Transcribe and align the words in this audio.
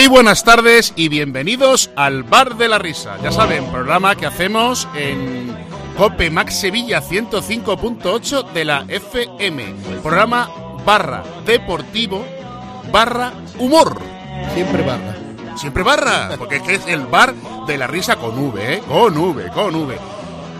Muy 0.00 0.08
buenas 0.08 0.44
tardes 0.44 0.94
y 0.96 1.10
bienvenidos 1.10 1.90
al 1.94 2.22
Bar 2.22 2.56
de 2.56 2.68
la 2.68 2.78
Risa. 2.78 3.18
Ya 3.22 3.30
saben, 3.30 3.66
programa 3.66 4.14
que 4.16 4.24
hacemos 4.24 4.88
en 4.96 5.54
Cope 5.98 6.30
Max 6.30 6.58
Sevilla 6.58 7.02
105.8 7.02 8.50
de 8.52 8.64
la 8.64 8.86
FM. 8.88 9.74
Programa 10.02 10.48
barra 10.86 11.22
deportivo 11.44 12.24
barra 12.90 13.34
humor. 13.58 14.00
Siempre 14.54 14.82
barra. 14.82 15.16
Siempre 15.58 15.82
barra, 15.82 16.30
porque 16.38 16.56
es 16.56 16.62
que 16.62 16.74
es 16.76 16.86
el 16.86 17.02
bar 17.02 17.34
de 17.66 17.76
la 17.76 17.86
risa 17.86 18.16
con 18.16 18.38
V, 18.38 18.76
¿eh? 18.76 18.82
Con 18.88 19.14
V, 19.18 19.50
con 19.50 19.74
V. 19.74 19.98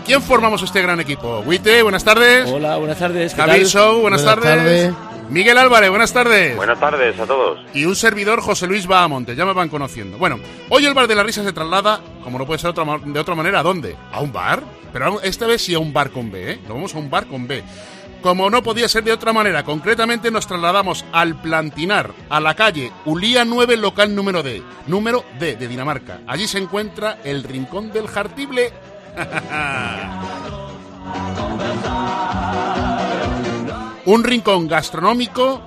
¿Quién 0.05 0.21
formamos 0.21 0.61
este 0.61 0.83
gran 0.83 0.99
equipo? 0.99 1.39
Wite, 1.39 1.81
buenas 1.81 2.03
tardes. 2.03 2.47
Hola, 2.47 2.77
buenas 2.77 2.99
tardes. 2.99 3.33
¿qué 3.33 3.41
Javi 3.41 3.61
tal? 3.61 3.65
Show, 3.65 4.01
buenas, 4.01 4.23
Buenas 4.23 4.43
tardes. 4.43 4.93
tardes. 4.93 5.10
Miguel 5.31 5.57
Álvarez, 5.57 5.89
buenas 5.89 6.11
tardes. 6.11 6.57
Buenas 6.57 6.77
tardes 6.77 7.17
a 7.17 7.25
todos. 7.25 7.57
Y 7.73 7.85
un 7.85 7.95
servidor, 7.95 8.41
José 8.41 8.67
Luis 8.67 8.85
Bahamonte, 8.85 9.33
ya 9.33 9.45
me 9.45 9.53
van 9.53 9.69
conociendo. 9.69 10.17
Bueno, 10.17 10.37
hoy 10.67 10.85
el 10.85 10.93
bar 10.93 11.07
de 11.07 11.15
la 11.15 11.23
risa 11.23 11.41
se 11.41 11.53
traslada, 11.53 12.01
como 12.21 12.37
no 12.37 12.45
puede 12.45 12.59
ser 12.59 12.71
otra 12.71 12.83
de 13.01 13.17
otra 13.17 13.33
manera, 13.33 13.61
¿a 13.61 13.63
dónde? 13.63 13.95
¿A 14.11 14.19
un 14.19 14.33
bar? 14.33 14.61
Pero 14.91 15.21
esta 15.21 15.47
vez 15.47 15.61
sí 15.61 15.73
a 15.73 15.79
un 15.79 15.93
bar 15.93 16.11
con 16.11 16.29
B, 16.29 16.51
¿eh? 16.51 16.59
Lo 16.67 16.73
vamos 16.73 16.93
a 16.93 16.97
un 16.97 17.09
bar 17.09 17.27
con 17.27 17.47
B. 17.47 17.63
Como 18.21 18.49
no 18.49 18.61
podía 18.61 18.89
ser 18.89 19.05
de 19.05 19.13
otra 19.13 19.31
manera, 19.31 19.63
concretamente 19.63 20.31
nos 20.31 20.47
trasladamos 20.47 21.05
al 21.13 21.41
Plantinar, 21.41 22.11
a 22.29 22.41
la 22.41 22.53
calle 22.53 22.91
Ulía 23.05 23.45
9, 23.45 23.77
local 23.77 24.13
número 24.13 24.43
D, 24.43 24.61
número 24.87 25.23
D 25.39 25.55
de 25.55 25.67
Dinamarca. 25.69 26.19
Allí 26.27 26.45
se 26.45 26.57
encuentra 26.57 27.19
el 27.23 27.43
Rincón 27.43 27.93
del 27.93 28.09
Jartible. 28.09 28.73
un 34.05 34.23
rincón 34.23 34.67
gastronómico 34.67 35.61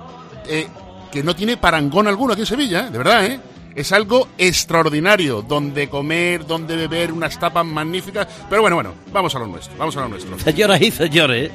eh, 0.47 0.67
que 1.11 1.23
no 1.23 1.35
tiene 1.35 1.57
parangón 1.57 2.07
alguno 2.07 2.33
aquí 2.33 2.41
en 2.41 2.47
Sevilla, 2.47 2.87
¿eh? 2.87 2.91
de 2.91 2.97
verdad, 2.97 3.25
¿eh? 3.25 3.39
Es 3.75 3.91
algo 3.91 4.29
extraordinario, 4.37 5.41
donde 5.41 5.89
comer, 5.89 6.45
donde 6.45 6.77
beber, 6.77 7.11
unas 7.11 7.37
tapas 7.37 7.65
magníficas. 7.65 8.25
Pero 8.49 8.61
bueno, 8.61 8.75
bueno, 8.75 8.93
vamos 9.11 9.35
a 9.35 9.39
lo 9.39 9.47
nuestro, 9.47 9.73
vamos 9.77 9.97
a 9.97 10.01
lo 10.01 10.07
nuestro. 10.07 10.39
Señoras 10.39 10.81
y 10.81 10.91
señores, 10.91 11.51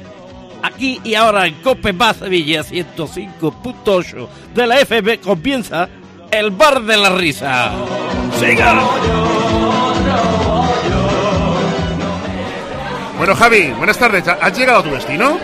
aquí 0.61 1.01
y 1.03 1.15
ahora 1.15 1.47
en 1.47 1.55
Cope 1.61 1.93
Más 1.93 2.17
Sevilla 2.17 2.61
105.8 2.61 4.27
de 4.53 4.67
la 4.67 4.79
FM 4.81 5.19
comienza 5.19 5.89
el 6.29 6.51
Bar 6.51 6.83
de 6.83 6.97
la 6.97 7.09
Risa. 7.09 7.71
¡Siga! 8.39 8.81
Bueno, 13.17 13.35
Javi, 13.35 13.71
buenas 13.77 13.97
tardes. 13.97 14.27
¿Has 14.27 14.57
llegado 14.57 14.79
a 14.79 14.83
tu 14.83 14.89
destino? 14.89 15.37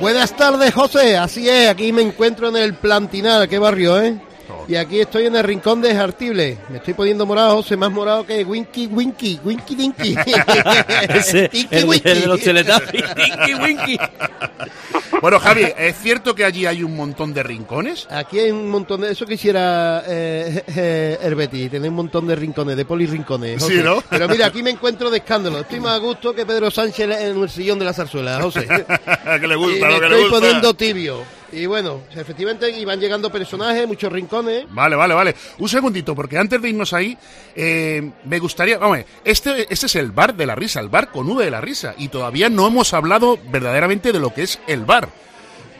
Buenas 0.00 0.36
tardes, 0.36 0.74
José. 0.74 1.16
Así 1.16 1.48
es, 1.48 1.68
aquí 1.68 1.92
me 1.92 2.02
encuentro 2.02 2.48
en 2.48 2.56
el 2.56 2.74
Plantinar, 2.74 3.48
qué 3.48 3.58
barrio, 3.58 4.00
¿eh? 4.00 4.16
Y 4.66 4.76
aquí 4.76 5.00
estoy 5.00 5.26
en 5.26 5.36
el 5.36 5.44
rincón 5.44 5.82
de 5.82 5.94
Jartible. 5.94 6.58
Me 6.70 6.78
estoy 6.78 6.94
poniendo 6.94 7.26
morado, 7.26 7.56
José, 7.56 7.76
más 7.76 7.90
morado 7.90 8.24
que 8.26 8.44
Winky 8.44 8.86
Winky, 8.86 9.40
Winky 9.44 9.74
Dinky. 9.74 10.16
Ese, 11.08 11.48
Tinky 11.48 11.76
el, 11.76 11.84
Winky. 11.84 12.08
el 12.08 12.20
de 12.22 12.26
los 12.26 12.40
teletubbies. 12.40 13.04
Winky. 13.60 13.98
Bueno, 15.24 15.40
Javi, 15.40 15.66
¿es 15.78 15.96
cierto 15.96 16.34
que 16.34 16.44
allí 16.44 16.66
hay 16.66 16.82
un 16.82 16.94
montón 16.94 17.32
de 17.32 17.42
rincones? 17.42 18.06
Aquí 18.10 18.40
hay 18.40 18.50
un 18.50 18.68
montón 18.68 19.00
de... 19.00 19.10
Eso 19.10 19.24
quisiera 19.24 20.02
eh, 20.06 20.62
eh, 20.76 21.18
Herbeti, 21.18 21.70
tener 21.70 21.88
un 21.88 21.96
montón 21.96 22.26
de 22.26 22.36
rincones, 22.36 22.76
de 22.76 22.84
polirrincones. 22.84 23.62
José. 23.62 23.78
Sí, 23.78 23.82
¿no? 23.82 24.02
Pero 24.10 24.28
mira, 24.28 24.44
aquí 24.44 24.62
me 24.62 24.68
encuentro 24.68 25.08
de 25.08 25.16
escándalo. 25.16 25.60
Estoy 25.60 25.80
más 25.80 25.92
a 25.92 25.96
gusto 25.96 26.34
que 26.34 26.44
Pedro 26.44 26.70
Sánchez 26.70 27.22
en 27.22 27.40
el 27.40 27.48
sillón 27.48 27.78
de 27.78 27.86
la 27.86 27.94
zarzuela, 27.94 28.38
José. 28.42 28.66
que 29.40 29.46
le 29.46 29.54
y 29.54 29.56
gusta, 29.56 29.86
me 29.86 29.92
lo 29.94 30.00
que 30.00 30.08
le 30.08 30.14
estoy 30.16 30.22
gusta. 30.24 30.40
poniendo 30.40 30.74
tibio. 30.74 31.22
Y 31.54 31.66
bueno, 31.66 32.02
efectivamente 32.14 32.68
iban 32.70 32.98
llegando 32.98 33.30
personajes, 33.30 33.86
muchos 33.86 34.12
rincones. 34.12 34.66
Vale, 34.70 34.96
vale, 34.96 35.14
vale. 35.14 35.34
Un 35.58 35.68
segundito, 35.68 36.14
porque 36.14 36.36
antes 36.36 36.60
de 36.60 36.68
irnos 36.68 36.92
ahí, 36.92 37.16
eh, 37.54 38.10
me 38.24 38.38
gustaría. 38.40 38.78
Vamos, 38.78 38.94
a 38.94 38.98
ver, 38.98 39.06
este, 39.24 39.72
este 39.72 39.86
es 39.86 39.96
el 39.96 40.10
bar 40.10 40.34
de 40.34 40.46
la 40.46 40.54
risa, 40.54 40.80
el 40.80 40.88
bar 40.88 41.10
con 41.10 41.28
V 41.30 41.44
de 41.44 41.50
la 41.50 41.60
risa. 41.60 41.94
Y 41.96 42.08
todavía 42.08 42.48
no 42.48 42.66
hemos 42.66 42.92
hablado 42.92 43.38
verdaderamente 43.50 44.12
de 44.12 44.18
lo 44.18 44.34
que 44.34 44.42
es 44.42 44.60
el 44.66 44.84
bar. 44.84 45.08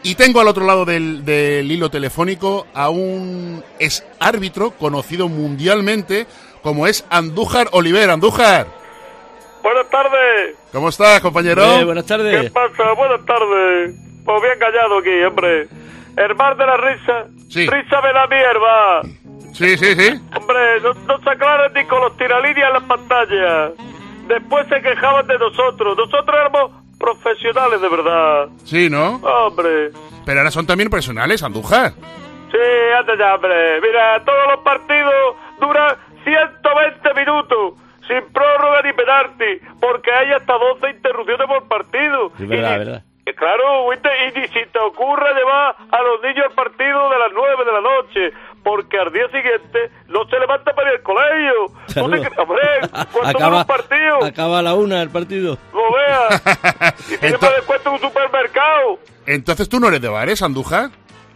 Y 0.03 0.15
tengo 0.15 0.39
al 0.39 0.47
otro 0.47 0.65
lado 0.65 0.85
del, 0.85 1.25
del 1.25 1.69
hilo 1.71 1.89
telefónico 1.89 2.67
a 2.73 2.89
un 2.89 3.63
ex 3.79 4.03
árbitro 4.19 4.71
conocido 4.71 5.27
mundialmente 5.27 6.27
como 6.61 6.85
es 6.87 7.05
Andújar 7.09 7.69
Oliver. 7.71 8.09
Andújar, 8.11 8.67
Buenas 9.63 9.89
tardes. 9.89 10.55
¿cómo 10.71 10.89
estás, 10.89 11.19
compañero? 11.21 11.79
Eh, 11.79 11.83
buenas 11.85 12.03
¿Qué 12.03 12.09
tardes. 12.09 12.51
pasa? 12.51 12.91
Buenas 12.95 13.25
tardes. 13.25 13.95
Pues 14.25 14.41
bien 14.41 14.59
callado 14.59 14.97
aquí, 14.97 15.23
hombre. 15.23 15.67
El 16.17 16.33
bar 16.33 16.57
de 16.57 16.65
la 16.65 16.77
risa. 16.77 17.25
Sí. 17.49 17.67
Risa 17.69 18.01
me 18.01 18.11
da 18.13 18.27
mierda. 18.27 19.01
Sí, 19.53 19.77
sí, 19.77 19.95
sí. 19.95 20.21
Hombre, 20.35 20.81
no, 20.81 20.93
no 21.07 21.19
se 21.21 21.29
aclaran 21.29 21.71
ni 21.73 21.85
con 21.85 22.01
los 22.01 22.17
tiralíneas 22.17 22.67
en 22.67 22.73
las 22.73 22.83
pantallas. 22.83 23.71
Después 24.27 24.67
se 24.67 24.81
quejaban 24.81 25.27
de 25.27 25.37
nosotros. 25.37 25.95
Nosotros 25.97 26.35
éramos 26.35 26.71
profesionales 26.99 27.79
de 27.79 27.89
verdad. 27.89 28.47
Sí, 28.63 28.89
¿no? 28.89 29.17
Hombre. 29.17 29.91
Pero 30.25 30.39
ahora 30.39 30.51
son 30.51 30.65
también 30.65 30.89
personales, 30.89 31.43
Andújar. 31.43 31.91
Sí, 32.51 32.57
anda 32.97 33.13
ya, 33.17 33.35
hombre. 33.35 33.79
Mira, 33.81 34.23
todos 34.25 34.47
los 34.55 34.59
partidos 34.63 35.35
duran 35.61 35.95
120 36.23 37.13
minutos. 37.13 37.73
Sin 38.07 38.21
prórroga 38.33 38.81
ni 38.83 38.93
penalti. 38.93 39.65
Porque 39.79 40.11
hay 40.11 40.31
hasta 40.31 40.53
12 40.53 40.89
interrupciones 40.89 41.47
por 41.47 41.67
partido. 41.67 42.31
Es 42.39 42.47
verdad, 42.47 42.75
Y 42.75 42.79
verdad. 42.79 43.03
Eh, 43.25 43.33
Claro, 43.35 43.89
¿viste? 43.89 44.09
y 44.27 44.39
ni 44.39 44.47
si 44.49 44.65
te 44.71 44.79
ocurre 44.79 45.33
llevar 45.33 45.75
a 45.91 46.01
los 46.01 46.21
niños 46.21 46.45
al 46.47 46.53
partido 46.55 47.09
de 47.09 47.17
las 47.19 47.31
9 47.33 47.65
de 47.65 47.71
la 47.71 47.81
noche, 47.81 48.33
porque 48.63 48.97
al 48.99 49.11
día 49.11 49.27
siguiente 49.27 49.91
no 50.07 50.25
se 50.29 50.39
levanta 50.39 50.73
para 50.73 50.91
ir 50.91 50.97
al 50.97 51.03
colegio. 51.03 51.53
¿No 51.95 52.09
te? 52.09 52.41
Hombre, 52.41 52.61
¿cuánto 53.11 53.39
dura 53.39 53.57
un 53.57 53.65
partido? 53.65 54.23
acaba 54.25 54.59
a 54.59 54.61
la 54.61 54.73
una 54.75 55.01
el 55.01 55.09
partido. 55.09 55.57
No 55.73 55.81
veas. 55.93 56.95
Y 57.11 57.17
tiene 57.17 57.37
más 57.37 57.55
descuento 57.55 57.89
en 57.89 57.95
un 57.95 58.01
supermercado. 58.01 58.99
Entonces 59.27 59.69
tú 59.69 59.79
no 59.79 59.87
eres 59.87 60.01
de 60.01 60.09
bares, 60.09 60.41
Andújar. 60.41 60.89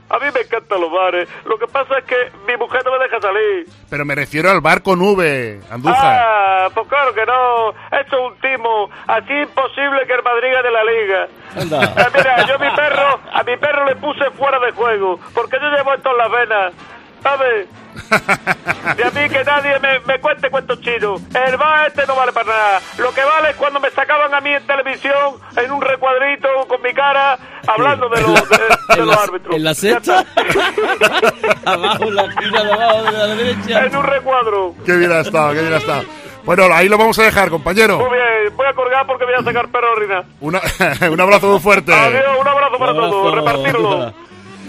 A 0.10 0.18
mí 0.20 0.26
me 0.34 0.42
encantan 0.42 0.82
los 0.82 0.92
bares. 0.92 1.30
Lo 1.46 1.58
que 1.58 1.68
pasa 1.68 2.00
es 2.00 2.06
que 2.06 2.16
mi 2.48 2.58
mujer 2.58 2.82
no 2.84 2.92
me 2.92 3.04
deja 3.04 3.20
salir. 3.22 3.66
Pero 3.90 4.06
me 4.06 4.16
refiero 4.16 4.50
al 4.50 4.62
bar 4.62 4.82
con 4.82 5.02
V, 5.02 5.60
Andújar. 5.70 5.96
Ah, 6.02 6.68
pues 6.74 6.88
claro 6.88 7.14
que 7.14 7.26
no. 7.26 7.70
Esto 8.00 8.18
es 8.18 8.32
un 8.32 8.38
timo. 8.40 8.90
Así 9.08 9.34
imposible 9.34 10.06
que 10.08 10.14
el 10.14 10.24
Madrid 10.24 10.50
de 10.64 10.72
la 10.72 10.84
liga. 10.84 11.28
Anda. 11.56 11.94
Ah, 11.96 12.10
Mira, 12.16 12.46
yo 12.48 12.56
a 12.56 12.58
mi 12.58 12.76
perro, 12.76 13.20
a 13.32 13.44
mi 13.44 13.58
perro 13.58 13.86
le 13.86 13.96
puse 13.98 14.30
fuera 14.32 14.60
de 14.60 14.72
juego, 14.72 15.20
porque 15.34 15.58
yo 15.62 15.70
llevo 15.70 15.94
esto 15.94 16.12
en 16.12 16.18
las 16.18 16.32
venas, 16.32 16.74
¿sabes? 17.24 17.68
De 18.96 19.04
a 19.04 19.12
mí 19.12 19.30
que 19.30 19.44
nadie 19.44 19.80
me, 19.80 20.00
me 20.02 20.20
cuente 20.20 20.50
cuentos 20.50 20.80
chinos. 20.82 21.22
El 21.34 21.58
bar 21.58 21.88
este 21.88 22.06
no 22.08 22.16
vale 22.16 22.32
para 22.32 22.48
nada. 22.48 22.82
Lo 22.98 23.12
que 23.14 23.24
vale 23.24 23.50
es 23.52 23.56
cuando 23.58 23.80
me 23.80 23.90
sacaban 23.92 24.34
a 24.34 24.40
mí 24.42 24.50
en 24.52 24.66
televisión, 24.66 25.36
en 25.58 25.72
un 25.72 25.82
recuadrito 25.82 26.48
con 26.68 26.82
mi 26.82 26.94
cara, 26.94 27.38
hablando 27.68 28.08
de 28.10 28.22
los, 28.22 28.50
de, 28.50 28.58
de 28.96 29.02
¿En 29.02 29.06
los 29.06 29.16
la, 29.16 29.24
árbitros. 29.24 29.56
¿En 29.56 29.64
la 29.64 29.74
sexta? 29.74 30.26
abajo, 31.66 32.04
en 32.06 32.16
la 32.16 32.24
esquina 32.24 32.64
de 32.64 32.74
abajo 32.74 33.04
de 33.04 33.12
la 33.12 33.28
derecha. 33.28 33.86
En 33.86 33.96
un 33.96 34.04
recuadro. 34.04 34.76
Qué 34.86 34.96
bien 34.98 35.12
ha 35.12 35.20
estado, 35.20 35.54
qué 35.54 35.62
bien 35.62 35.74
ha 35.74 35.78
estado. 35.78 36.04
Bueno, 36.46 36.64
ahí 36.74 36.88
lo 36.90 36.98
vamos 36.98 37.20
a 37.20 37.24
dejar, 37.24 37.50
compañero. 37.50 38.00
Muy 38.00 38.10
bien, 38.18 38.56
voy 38.56 38.66
a 38.66 38.74
colgar 38.74 39.06
porque 39.06 39.26
voy 39.26 39.34
a 39.36 39.44
sacar 39.44 39.68
perro 39.70 39.88
a 39.90 39.92
orinar. 39.92 40.24
Una- 40.40 40.62
un 41.12 41.20
abrazo 41.22 41.48
muy 41.48 41.60
fuerte. 41.60 41.94
Adiós, 41.94 42.24
un 42.40 42.48
abrazo 42.48 42.78
para 42.80 42.92
Un 42.92 42.98
abrazo. 42.98 43.12
todos, 43.12 43.36
repartirlo. 43.36 44.14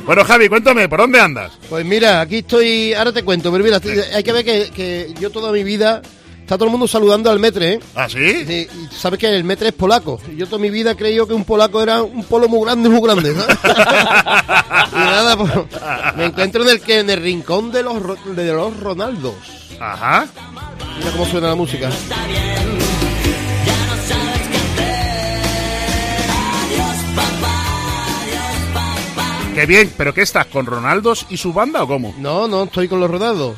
Bueno, 0.07 0.25
Javi, 0.25 0.49
cuéntame, 0.49 0.89
¿por 0.89 1.01
dónde 1.01 1.21
andas? 1.21 1.53
Pues 1.69 1.85
mira, 1.85 2.21
aquí 2.21 2.39
estoy, 2.39 2.95
ahora 2.95 3.13
te 3.13 3.23
cuento, 3.23 3.53
pero 3.53 3.63
mira, 3.63 3.81
hay 4.15 4.23
que 4.23 4.33
ver 4.33 4.45
que, 4.45 4.71
que 4.75 5.15
yo 5.21 5.31
toda 5.31 5.53
mi 5.53 5.63
vida, 5.63 6.03
está 6.41 6.57
todo 6.57 6.65
el 6.65 6.73
mundo 6.73 6.89
saludando 6.89 7.31
al 7.31 7.39
metre, 7.39 7.75
¿eh? 7.75 7.81
¿Ah, 7.95 8.09
sí? 8.09 8.45
Sí, 8.45 8.69
y 8.73 8.95
sabes 8.95 9.21
que 9.21 9.29
el 9.29 9.45
metre 9.45 9.69
es 9.69 9.75
polaco. 9.75 10.21
Yo 10.37 10.47
toda 10.47 10.61
mi 10.61 10.71
vida 10.71 10.93
he 10.93 10.97
creído 10.97 11.29
que 11.29 11.35
un 11.35 11.45
polaco 11.45 11.83
era 11.83 12.03
un 12.03 12.25
polo 12.25 12.49
muy 12.49 12.65
grande, 12.65 12.89
muy 12.89 13.01
grande. 13.01 13.35
¿no? 13.35 13.43
y 14.93 14.97
nada, 14.97 15.37
pues, 15.37 15.51
me 16.17 16.25
encuentro 16.27 16.63
en 16.65 16.71
el 16.71 16.81
que 16.81 16.99
en 16.99 17.11
el 17.11 17.23
rincón 17.23 17.71
de 17.71 17.83
los 17.83 17.97
de 18.35 18.53
los 18.53 18.77
Ronaldos. 18.81 19.35
Ajá. 19.79 20.27
Mira 20.99 21.11
cómo 21.13 21.27
suena 21.27 21.49
la 21.49 21.55
música. 21.55 21.89
Qué 29.55 29.67
bien, 29.67 29.93
¿pero 29.97 30.15
qué 30.15 30.23
estás? 30.23 30.47
¿Con 30.47 30.65
Ronaldos 30.67 31.27
y 31.29 31.37
su 31.37 31.53
banda 31.53 31.83
o 31.83 31.87
cómo? 31.87 32.15
No, 32.19 32.47
no, 32.49 32.65
estoy 32.65 32.89
con 32.89 33.01
los 33.01 33.11
Ronaldos. 33.11 33.57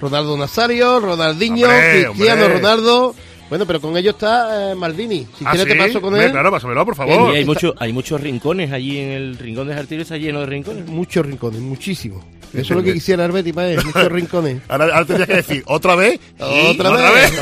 Ronaldo 0.00 0.36
Nazario, 0.36 1.00
Ronaldinho, 1.00 1.66
Hombre, 1.66 2.06
Cristiano 2.06 2.42
hombre. 2.44 2.58
Ronaldo. 2.58 3.14
Bueno, 3.52 3.66
pero 3.66 3.82
con 3.82 3.94
ellos 3.98 4.14
está 4.14 4.70
eh, 4.70 4.74
Maldini. 4.74 5.26
Si 5.36 5.44
¿Ah, 5.44 5.50
quieres 5.50 5.70
sí? 5.70 5.78
te 5.78 5.84
paso 5.86 6.00
con 6.00 6.16
él. 6.16 6.30
Claro, 6.30 6.50
pásamelo, 6.50 6.86
por 6.86 6.94
Y 6.94 6.96
favor. 6.96 7.30
hay, 7.32 7.40
Está- 7.40 7.52
mucho, 7.52 7.74
hay 7.78 7.92
muchos 7.92 8.18
rincones 8.18 8.72
allí 8.72 8.98
en 8.98 9.10
el 9.10 9.36
rincón 9.38 9.68
de 9.68 9.74
Jartillo, 9.74 10.00
está 10.00 10.16
lleno 10.16 10.40
de 10.40 10.46
rincones. 10.46 10.86
Muchos 10.86 11.26
rincones, 11.26 11.60
muchísimos. 11.60 12.24
Eso 12.54 12.60
es 12.60 12.70
lo 12.70 12.82
que 12.82 12.92
quisiera 12.94 13.24
el 13.26 13.52
para 13.54 13.68
él, 13.68 13.80
muchos 13.84 14.10
rincones. 14.12 14.58
Ahora, 14.68 14.84
ahora 14.86 15.04
tendrías 15.04 15.28
que 15.28 15.36
decir, 15.36 15.62
¿otra 15.66 15.96
vez? 15.96 16.18
Otra 16.38 16.90
vez. 17.10 17.40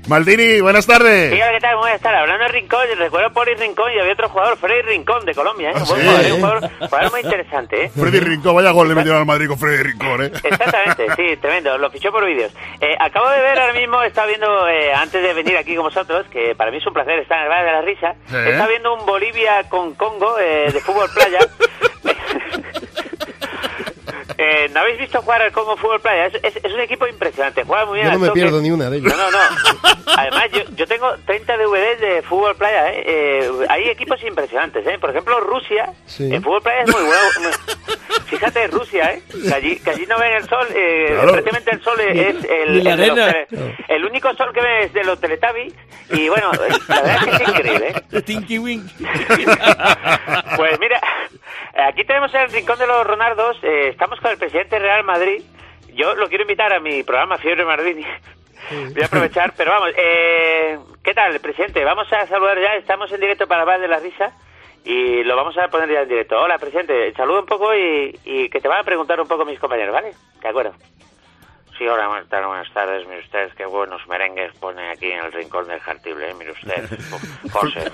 Maldini, 0.08 0.60
buenas 0.60 0.86
tardes. 0.86 1.30
Mira, 1.32 1.52
¿qué 1.52 1.60
tal? 1.60 1.76
Buenas 1.76 2.00
tardes. 2.00 2.20
Hablando 2.20 2.44
de 2.44 2.50
Rincón, 2.52 2.80
recuerdo 2.98 3.32
Poli 3.32 3.54
Rincón 3.54 3.92
y 3.94 4.00
había 4.00 4.12
otro 4.12 4.28
jugador, 4.28 4.56
Freddy 4.58 4.82
Rincón, 4.82 5.24
de 5.24 5.34
Colombia, 5.34 5.70
¿eh? 5.70 5.74
Ah, 5.76 5.82
Un 5.82 5.88
buen 5.88 6.00
sí. 6.00 6.06
jugador. 6.06 6.32
Un 6.32 6.40
jugador, 6.40 6.70
jugador 6.88 7.10
muy 7.12 7.20
interesante, 7.20 7.84
¿eh? 7.84 7.90
Freddy 7.94 8.20
Rincón, 8.20 8.54
vaya 8.56 8.70
gol 8.72 8.88
le 8.88 8.94
metieron 8.96 9.20
al 9.20 9.26
Madrid 9.26 9.46
con 9.48 9.58
Freddy 9.58 9.82
Rincón, 9.84 10.24
¿eh? 10.24 10.30
Exactamente, 10.42 11.06
sí, 11.16 11.36
tremendo. 11.40 11.78
Lo 11.78 11.90
fichó 11.90 12.10
por 12.10 12.24
vídeos. 12.26 12.52
Eh, 12.80 12.96
acabo 12.98 13.28
de 13.30 13.40
ver 13.40 13.58
ahora 13.58 13.72
mismo, 13.72 13.99
estaba 14.02 14.26
viendo, 14.28 14.68
eh, 14.68 14.92
antes 14.94 15.22
de 15.22 15.32
venir 15.34 15.56
aquí 15.56 15.74
con 15.74 15.84
vosotros, 15.84 16.26
que 16.30 16.54
para 16.54 16.70
mí 16.70 16.78
es 16.78 16.86
un 16.86 16.92
placer 16.92 17.18
estar 17.20 17.38
en 17.38 17.44
el 17.44 17.50
Valle 17.50 17.64
de 17.66 17.72
la 17.72 17.80
Risa, 17.82 18.14
Sí. 18.28 18.36
estaba 18.36 18.66
viendo 18.68 18.94
un 18.94 19.06
Bolivia 19.06 19.68
con 19.68 19.94
Congo 19.94 20.38
eh, 20.38 20.70
de 20.72 20.80
fútbol 20.80 21.08
playa. 21.14 21.38
Eh, 24.42 24.70
¿No 24.72 24.80
habéis 24.80 24.98
visto 24.98 25.20
jugar 25.20 25.42
al 25.42 25.52
Congo 25.52 25.76
Fútbol 25.76 26.00
Playa? 26.00 26.26
Es, 26.26 26.34
es- 26.42 26.64
es 26.64 26.72
un 26.72 26.80
equipo 26.80 27.06
impresionante, 27.06 27.62
juega 27.62 27.84
muy 27.84 27.96
bien 27.98 28.06
Yo 28.06 28.12
no 28.14 28.18
me 28.20 28.26
toque. 28.28 28.40
pierdo 28.40 28.62
ni 28.62 28.70
una 28.70 28.88
de 28.88 28.96
ellos. 28.96 29.14
No, 29.14 29.30
no, 29.30 29.38
no. 29.38 29.38
Además, 30.16 30.44
yo, 30.52 30.60
yo 30.76 30.86
tengo 30.86 31.14
30 31.26 31.58
DVDs 31.58 32.00
de 32.00 32.22
fútbol 32.22 32.56
playa, 32.56 32.90
¿eh? 32.90 33.02
Eh, 33.06 33.50
Hay 33.68 33.88
equipos 33.90 34.22
impresionantes, 34.24 34.86
¿eh? 34.86 34.98
Por 34.98 35.10
ejemplo, 35.10 35.40
Rusia, 35.40 35.92
Sí. 36.06 36.32
el 36.34 36.42
fútbol 36.42 36.62
playa 36.62 36.84
es 36.84 36.90
muy 36.90 37.02
bueno. 37.02 37.50
Fíjate, 38.30 38.66
Rusia, 38.68 39.12
¿eh? 39.12 39.22
Que 39.48 39.54
allí, 39.54 39.76
que 39.80 39.90
allí 39.90 40.06
no 40.06 40.18
ven 40.18 40.32
el 40.34 40.44
sol, 40.48 40.66
eh, 40.74 41.06
Claro. 41.10 41.32
prácticamente 41.32 41.70
el 41.74 41.82
sol 41.82 42.00
es 42.00 42.44
el, 42.44 42.46
el 42.78 42.84
de 42.84 43.06
los 43.08 43.34
el 43.88 44.04
único 44.04 44.32
sol 44.34 44.52
que 44.54 44.60
ven 44.60 44.82
es 44.84 44.92
de 44.92 45.04
los 45.04 45.20
Teletubbies 45.20 45.74
y 46.10 46.28
bueno, 46.28 46.50
la 46.52 46.60
verdad 47.02 47.16
es 47.28 47.38
que 47.38 47.42
es 47.44 47.48
increíble, 47.48 47.94
¿eh? 48.12 48.22
Tinky 48.26 48.58
Wink. 48.58 48.84
Pues 50.56 50.78
mira, 50.80 51.00
aquí 51.88 52.04
tenemos 52.04 52.32
el 52.34 52.50
rincón 52.50 52.78
de 52.78 52.86
los 52.86 53.06
Ronaldos. 53.06 53.58
eh, 53.62 53.88
estamos 53.88 54.20
con 54.20 54.30
el 54.30 54.38
presidente 54.38 54.78
Real 54.78 55.04
Madrid. 55.04 55.42
Yo 55.94 56.14
lo 56.14 56.28
quiero 56.28 56.42
invitar 56.42 56.72
a 56.72 56.80
mi 56.80 57.02
programa 57.02 57.38
Fiebre 57.38 57.64
Mardini. 57.64 58.04
Voy 58.70 59.02
a 59.02 59.06
aprovechar, 59.06 59.52
pero 59.56 59.70
vamos. 59.72 59.90
Eh, 59.96 60.78
¿Qué 61.02 61.14
tal, 61.14 61.38
presidente? 61.40 61.84
Vamos 61.84 62.12
a 62.12 62.26
saludar 62.26 62.58
ya. 62.60 62.74
Estamos 62.76 63.10
en 63.12 63.20
directo 63.20 63.46
para 63.46 63.64
Val 63.64 63.80
de 63.80 63.88
la 63.88 63.98
Risa 63.98 64.32
y 64.84 65.22
lo 65.24 65.36
vamos 65.36 65.56
a 65.58 65.68
poner 65.68 65.90
ya 65.90 66.02
en 66.02 66.08
directo. 66.08 66.40
Hola, 66.40 66.58
presidente. 66.58 67.12
Saluda 67.14 67.40
un 67.40 67.46
poco 67.46 67.74
y, 67.74 68.18
y 68.24 68.48
que 68.48 68.60
te 68.60 68.68
van 68.68 68.80
a 68.80 68.84
preguntar 68.84 69.20
un 69.20 69.28
poco 69.28 69.44
mis 69.44 69.58
compañeros, 69.58 69.92
¿vale? 69.94 70.12
De 70.42 70.48
acuerdo. 70.48 70.72
Sí, 71.80 71.88
hola, 71.88 72.08
buenas 72.08 72.28
tardes, 72.28 72.46
buenas 72.46 72.72
tardes. 72.74 73.06
Mire 73.08 73.20
usted, 73.20 73.50
qué 73.56 73.64
buenos 73.64 74.06
merengues 74.06 74.52
pone 74.58 74.90
aquí 74.90 75.10
en 75.10 75.24
el 75.24 75.32
rincón 75.32 75.66
del 75.66 75.80
jartible, 75.80 76.30
¿eh? 76.30 76.34
Mire 76.34 76.50
usted, 76.50 76.84
José, 77.52 77.90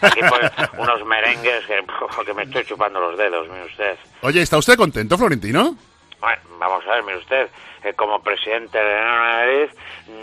aquí 0.00 0.20
pone 0.26 0.50
unos 0.78 1.04
merengues 1.04 1.66
que, 1.66 1.84
que 2.24 2.32
me 2.32 2.44
estoy 2.44 2.64
chupando 2.64 2.98
los 2.98 3.18
dedos, 3.18 3.46
mire 3.50 3.64
usted. 3.66 3.98
Oye, 4.22 4.40
¿está 4.40 4.56
usted 4.56 4.76
contento, 4.76 5.18
Florentino? 5.18 5.76
Bueno, 6.20 6.40
vamos 6.58 6.84
a 6.86 6.94
ver, 6.94 7.02
mire 7.04 7.18
usted, 7.18 7.48
eh, 7.84 7.92
como 7.94 8.20
presidente 8.22 8.78
de 8.78 9.00
Madrid, 9.04 9.68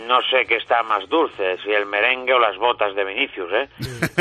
no 0.08 0.20
sé 0.22 0.44
qué 0.46 0.56
está 0.56 0.82
más 0.82 1.08
dulce, 1.08 1.56
si 1.62 1.70
el 1.72 1.86
merengue 1.86 2.34
o 2.34 2.38
las 2.38 2.56
botas 2.58 2.94
de 2.94 3.04
Vinicius, 3.04 3.50
¿eh? 3.52 3.68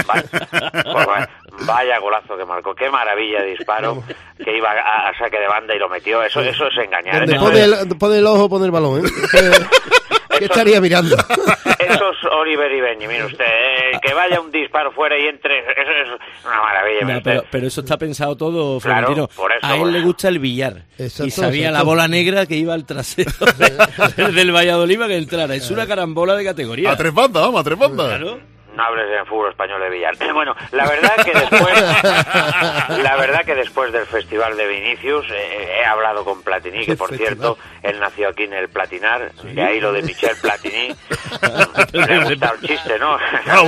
Vaya, 0.05 0.23
pues 0.29 1.05
vaya- 1.05 1.29
vaya 1.65 1.99
golazo 1.99 2.37
que 2.37 2.45
marcó, 2.45 2.73
qué 2.75 2.89
maravilla 2.89 3.41
de 3.41 3.47
disparo, 3.47 4.03
que 4.43 4.55
iba 4.57 4.71
a, 4.71 5.09
a 5.09 5.17
saque 5.17 5.39
de 5.39 5.47
banda 5.47 5.75
y 5.75 5.79
lo 5.79 5.89
metió, 5.89 6.21
eso, 6.23 6.41
eso 6.41 6.67
es 6.67 6.77
engañar. 6.77 7.19
Donde 7.27 7.35
¿eh? 7.35 7.39
pone 7.39 7.63
el, 7.63 7.97
pone 7.97 8.17
el 8.19 8.27
ojo, 8.27 8.47
pone 8.49 8.65
el 8.65 8.71
balón, 8.71 9.05
¿eh? 9.05 9.09
¿Qué, 10.43 10.47
qué 10.49 10.59
estaría 10.59 10.81
mirando? 10.81 11.15
Eso 11.79 12.11
es 12.11 12.17
Oliver 12.31 12.71
y 12.71 12.81
Benji, 12.81 13.07
mire 13.07 13.25
usted, 13.25 13.43
eh, 13.45 13.99
que 14.01 14.13
vaya 14.13 14.39
un 14.39 14.49
disparo 14.51 14.91
fuera 14.93 15.17
y 15.19 15.27
entre, 15.27 15.59
eso 15.59 15.91
es 16.15 16.45
una 16.45 16.61
maravilla, 16.61 17.01
No, 17.15 17.21
pero, 17.23 17.43
pero 17.51 17.67
eso 17.67 17.81
está 17.81 17.97
pensado 17.97 18.35
todo, 18.37 18.79
Claro, 18.79 19.07
Florentino. 19.07 19.27
por 19.35 19.51
eso, 19.51 19.59
a 19.65 19.75
él 19.75 19.91
le 19.91 20.01
gusta 20.01 20.29
el 20.29 20.39
billar. 20.39 20.83
Exacto, 20.97 21.25
y 21.25 21.31
sabía 21.31 21.67
exacto. 21.69 21.77
la 21.79 21.83
bola 21.83 22.07
negra 22.07 22.45
que 22.45 22.55
iba 22.55 22.73
al 22.73 22.85
trasero 22.85 23.31
de- 24.17 24.31
del 24.31 24.51
Valladolid 24.55 24.95
para 24.97 25.09
que 25.09 25.17
entrara. 25.17 25.55
Es 25.55 25.69
una 25.71 25.85
carambola 25.85 26.35
de 26.35 26.45
categoría. 26.45 26.91
A 26.91 26.95
tres 26.97 27.13
bandas, 27.13 27.43
vamos, 27.43 27.59
a 27.61 27.63
tres 27.63 27.77
bandas. 27.77 28.07
Claro. 28.07 28.39
No 28.75 28.83
hables 28.83 29.05
en 29.19 29.25
fútbol 29.27 29.49
español 29.51 29.81
de 29.81 29.89
Villar. 29.89 30.15
Bueno, 30.33 30.55
la 30.71 30.87
verdad 30.87 31.15
que 31.23 31.31
después, 31.31 31.81
la 33.03 33.15
verdad 33.17 33.45
que 33.45 33.55
después 33.55 33.91
del 33.93 34.05
festival 34.05 34.57
de 34.57 34.67
Vinicius 34.67 35.25
eh, 35.31 35.67
he 35.81 35.85
hablado 35.85 36.25
con 36.25 36.41
Platini, 36.43 36.79
que 36.79 36.85
¿Qué 36.87 36.95
por 36.95 37.09
festival? 37.09 37.33
cierto 37.35 37.57
él 37.83 37.99
nació 37.99 38.29
aquí 38.29 38.43
en 38.43 38.53
el 38.53 38.69
Platinar, 38.69 39.31
de 39.43 39.61
ahí 39.61 39.79
lo 39.79 39.91
de 39.93 40.01
Michel 40.01 40.35
Platini. 40.41 40.87
Le 41.93 42.13
ha 42.15 42.23
gustado 42.25 42.55
el 42.61 42.67
chiste, 42.67 42.97
¿no? 42.99 43.17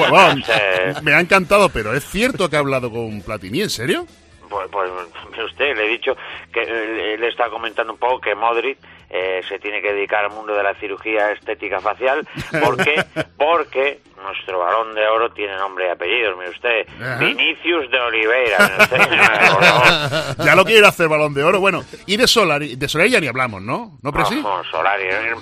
Bueno, 0.10 0.42
Eh, 0.50 0.94
me 1.04 1.13
ha 1.13 1.19
encantado, 1.19 1.69
pero 1.69 1.94
¿es 1.94 2.04
cierto 2.06 2.50
que 2.50 2.56
ha 2.56 2.60
hablado 2.60 2.90
con 2.92 3.22
Platini? 3.22 3.62
¿En 3.62 3.69
serio? 3.69 4.06
Pues, 4.50 4.68
pues 4.71 4.92
mire 5.31 5.44
usted, 5.45 5.75
le 5.75 5.86
he 5.86 5.89
dicho 5.89 6.15
que 6.53 6.62
eh, 6.62 7.18
le 7.18 7.27
está 7.27 7.50
comentando 7.50 7.94
un 7.94 8.00
poco 8.00 8.21
que 8.21 8.36
Modric 8.36 8.77
eh, 9.09 9.42
se 9.47 9.59
tiene 9.59 9.81
que 9.81 9.94
dedicar 9.94 10.25
al 10.25 10.31
mundo 10.31 10.53
de 10.56 10.63
la 10.63 10.74
cirugía 10.75 11.31
estética 11.31 11.80
facial. 11.80 12.27
¿Por 12.63 12.77
qué? 12.83 13.03
Porque 13.38 14.01
nuestro 14.21 14.59
balón 14.59 14.95
de 14.95 15.06
oro 15.07 15.31
tiene 15.31 15.56
nombre 15.56 15.88
y 15.88 15.89
apellidos, 15.89 16.38
mire 16.38 16.50
usted. 16.50 16.88
Ajá. 17.01 17.18
Vinicius 17.19 17.89
de 17.92 18.00
Oliveira, 18.00 18.57
usted. 18.80 18.97
Ya 20.45 20.56
lo 20.56 20.65
quiere 20.65 20.86
hacer 20.88 21.07
balón 21.07 21.33
de 21.33 21.44
oro. 21.44 21.59
Bueno, 21.59 21.83
y 22.06 22.18
de 22.18 22.27
Solari, 22.27 22.75
de 22.75 22.88
Solari 22.88 23.12
ya 23.12 23.19
ni 23.19 23.27
hablamos, 23.27 23.62
¿no? 23.62 23.97
¿No, 24.01 24.12
Presi? 24.12 24.36
Vamos, 24.42 24.68
Solari. 24.69 25.03
eh, 25.06 25.33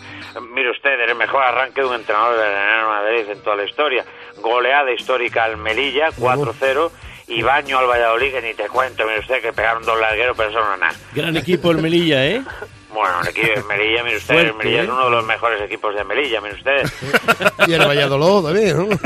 Mire 0.54 0.72
usted, 0.72 1.00
el 1.00 1.16
mejor 1.16 1.44
arranque 1.44 1.82
de 1.82 1.88
un 1.88 1.96
entrenador 1.96 2.38
del 2.38 2.50
Real 2.50 2.86
Madrid 2.88 3.30
en 3.30 3.42
toda 3.44 3.56
la 3.56 3.64
historia. 3.66 4.04
Goleada 4.38 4.92
histórica 4.92 5.44
al 5.46 5.58
Melilla, 5.58 6.10
4-0. 6.12 6.92
Y 7.36 7.42
baño 7.42 7.80
al 7.80 7.88
Valladolid, 7.88 8.32
que 8.32 8.42
ni 8.42 8.54
te 8.54 8.68
cuento. 8.70 9.06
Mire 9.06 9.20
usted, 9.20 9.42
que 9.42 9.52
pegaron 9.54 9.84
dos 9.84 10.00
largueros, 10.00 10.36
pero 10.38 10.50
eso 10.50 10.60
no 10.60 10.78
nada. 10.78 10.94
Gran 11.14 11.36
equipo 11.38 11.72
el 11.72 11.78
Melilla, 11.80 12.26
¿eh? 12.26 12.42
Bueno, 12.94 13.22
el 13.22 13.28
equipo 13.30 13.48
de 13.56 13.64
Melilla, 13.64 14.04
mire 14.04 14.18
usted, 14.18 14.36
el 14.36 14.52
Fuerte, 14.52 14.58
Melilla 14.66 14.84
es 14.84 14.88
¿eh? 14.88 14.92
uno 14.92 15.06
de 15.06 15.10
los 15.10 15.26
mejores 15.26 15.62
equipos 15.64 15.96
de 15.96 16.04
Melilla, 16.04 16.42
mire 16.42 16.54
usted. 16.54 16.84
Y 17.68 17.74
el 17.74 17.80
Valladolid 17.88 18.46
también, 18.46 19.00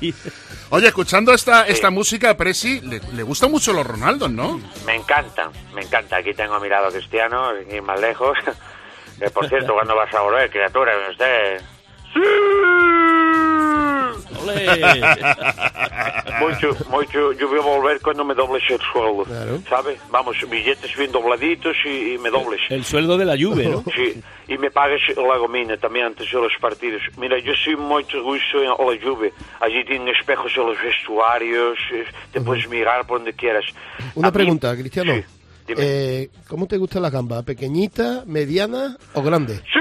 Oye, 0.70 0.86
escuchando 0.86 1.34
esta, 1.34 1.66
Sí. 1.66 1.72
esta 1.72 1.90
música, 1.90 2.36
Presi, 2.36 2.80
le, 2.82 3.00
le 3.12 3.22
gustan 3.24 3.50
mucho 3.50 3.72
los 3.72 3.84
Ronaldos, 3.84 4.30
¿no? 4.30 4.60
Me 4.86 4.94
encanta, 4.94 5.50
me 5.74 5.82
encanta. 5.82 6.18
Aquí 6.18 6.32
tengo 6.34 6.54
a 6.54 6.60
mi 6.60 6.68
lado 6.68 6.86
a 6.86 6.90
Cristiano, 6.92 7.50
sin 7.58 7.74
ir 7.74 7.82
más 7.82 8.00
lejos. 8.00 8.38
Que 9.18 9.28
por 9.30 9.48
cierto, 9.48 9.74
¿cuándo 9.74 9.94
vas 9.96 10.14
a 10.14 10.20
volver, 10.20 10.50
criatura? 10.50 10.92
Mire 10.96 11.10
usted. 11.10 11.60
¡Ole! 12.14 12.61
Mucho, 16.40 16.70
mucho. 16.90 17.32
Yo 17.32 17.48
voy 17.48 17.58
a 17.58 17.62
volver 17.62 18.00
cuando 18.00 18.24
me 18.24 18.34
dobles 18.34 18.62
el 18.68 18.80
sueldo. 18.92 19.24
Claro. 19.24 19.62
¿Sabes? 19.68 19.98
Vamos, 20.10 20.36
billetes 20.50 20.96
bien 20.96 21.12
dobladitos 21.12 21.76
y, 21.84 22.14
y 22.14 22.18
me 22.18 22.30
dobles. 22.30 22.60
El 22.68 22.84
sueldo 22.84 23.16
de 23.16 23.24
la 23.24 23.36
Juve, 23.36 23.66
¿no? 23.68 23.84
Sí, 23.94 24.20
y 24.48 24.58
me 24.58 24.70
pagas 24.70 25.00
la 25.16 25.36
gomina 25.38 25.76
también 25.76 26.06
antes 26.06 26.30
de 26.30 26.38
los 26.40 26.52
partidos. 26.60 27.02
Mira, 27.16 27.38
yo 27.38 27.52
soy 27.54 27.76
muy 27.76 28.02
gusto 28.04 28.58
en 28.60 28.68
la 28.70 28.74
Juve. 28.76 29.32
Allí 29.60 29.84
tienen 29.84 30.08
espejos 30.08 30.52
en 30.56 30.66
los 30.66 30.76
vestuarios, 30.82 31.78
eh, 31.92 32.04
te 32.32 32.40
puedes 32.40 32.68
mirar 32.68 33.06
por 33.06 33.18
donde 33.18 33.34
quieras. 33.34 33.64
A 33.98 34.02
Una 34.16 34.28
mí- 34.28 34.34
pregunta, 34.34 34.74
Cristiano. 34.76 35.14
Sí. 35.14 35.74
Eh, 35.78 36.28
¿Cómo 36.48 36.66
te 36.66 36.76
gusta 36.76 36.98
la 36.98 37.08
gamba? 37.10 37.42
¿Pequeñita, 37.42 38.24
mediana 38.26 38.96
o 39.14 39.22
grande? 39.22 39.58
¡Sí! 39.72 39.78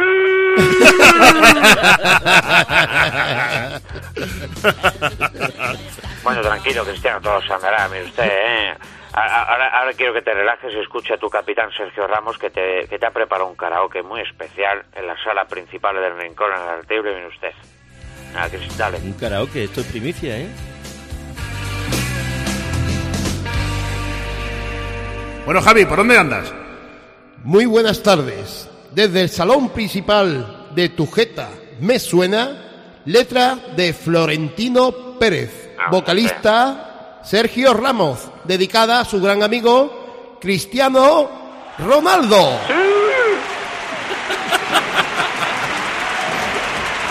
bueno, 6.24 6.42
tranquilo, 6.42 6.84
Cristiano, 6.84 7.22
todo 7.22 7.40
se 7.42 7.54
andará, 7.54 7.88
mire 7.90 8.06
usted, 8.06 8.26
¿eh? 8.26 8.74
Ahora, 9.14 9.68
ahora 9.78 9.92
quiero 9.94 10.14
que 10.14 10.22
te 10.22 10.34
relajes 10.34 10.74
y 10.74 10.80
escuche 10.80 11.14
a 11.14 11.18
tu 11.18 11.30
capitán 11.30 11.70
Sergio 11.76 12.08
Ramos 12.08 12.38
que 12.38 12.50
te, 12.50 12.88
que 12.88 12.98
te 12.98 13.06
ha 13.06 13.12
preparado 13.12 13.50
un 13.50 13.58
karaoke 13.58 14.02
muy 14.02 14.22
especial 14.22 14.86
en 14.96 15.06
la 15.06 15.22
sala 15.22 15.44
principal 15.46 15.96
del 15.96 16.18
Rincón 16.18 16.54
en 16.54 16.62
el 16.62 16.70
Artible, 16.70 17.16
mire 17.16 17.28
usted. 17.28 17.52
Ah, 18.34 18.48
Cris, 18.50 18.78
dale. 18.78 19.00
Un 19.00 19.12
karaoke, 19.14 19.66
esto 19.66 19.82
es 19.82 19.88
primicia, 19.88 20.38
¿eh? 20.38 20.48
Bueno, 25.46 25.62
Javi, 25.62 25.86
¿por 25.86 25.98
dónde 25.98 26.18
andas? 26.18 26.54
Muy 27.44 27.66
buenas 27.66 28.02
tardes. 28.02 28.71
Desde 28.92 29.22
el 29.22 29.30
salón 29.30 29.70
principal 29.70 30.70
de 30.76 30.90
Tujeta 30.90 31.50
me 31.80 31.98
suena 32.00 33.02
letra 33.06 33.58
de 33.76 33.94
Florentino 33.94 35.18
Pérez, 35.20 35.70
Ah, 35.80 35.90
vocalista 35.92 37.20
Sergio 37.24 37.74
Ramos, 37.74 38.20
dedicada 38.44 39.00
a 39.00 39.06
su 39.06 39.20
gran 39.22 39.42
amigo 39.44 40.38
Cristiano 40.42 41.30
Ronaldo. 41.80 42.60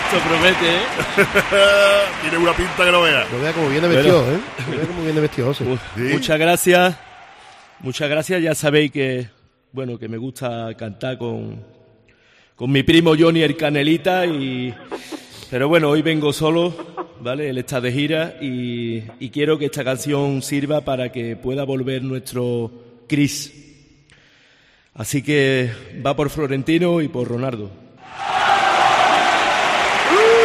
Esto 0.05 0.27
promete, 0.27 0.75
¿eh? 0.75 0.81
Tiene 2.21 2.37
una 2.37 2.53
pinta 2.53 2.83
que 2.85 2.91
no 2.91 3.01
vea. 3.01 3.25
Lo 3.31 3.39
vea 3.41 3.53
como 3.53 3.69
viene 3.69 3.87
vestido, 3.87 4.21
¿eh? 4.31 4.39
Lo 4.69 4.77
vea 4.77 4.87
como 4.87 5.03
viene 5.03 5.21
vestido, 5.21 5.53
Sí. 5.53 5.63
Muchas 5.95 6.37
gracias. 6.39 6.95
Muchas 7.79 8.09
gracias. 8.09 8.41
Ya 8.41 8.53
sabéis 8.55 8.91
que, 8.91 9.29
bueno, 9.73 9.97
que 9.97 10.07
me 10.07 10.17
gusta 10.17 10.75
cantar 10.75 11.17
con, 11.17 11.63
con 12.55 12.71
mi 12.71 12.83
primo 12.83 13.13
Johnny 13.17 13.41
el 13.41 13.55
Canelita 13.55 14.25
y... 14.25 14.73
Pero 15.49 15.67
bueno, 15.67 15.89
hoy 15.89 16.01
vengo 16.01 16.31
solo, 16.31 16.73
¿vale? 17.19 17.49
Él 17.49 17.57
está 17.57 17.81
de 17.81 17.91
gira 17.91 18.37
y, 18.41 19.03
y 19.19 19.29
quiero 19.29 19.57
que 19.57 19.65
esta 19.65 19.83
canción 19.83 20.41
sirva 20.41 20.81
para 20.81 21.11
que 21.11 21.35
pueda 21.35 21.65
volver 21.65 22.03
nuestro 22.03 22.71
Cris. 23.07 23.53
Así 24.93 25.21
que 25.21 25.69
va 26.05 26.15
por 26.15 26.29
Florentino 26.29 27.01
y 27.01 27.07
por 27.09 27.27
Ronaldo. 27.27 27.69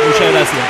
Muchas 0.07 0.33
gracias. 0.33 0.67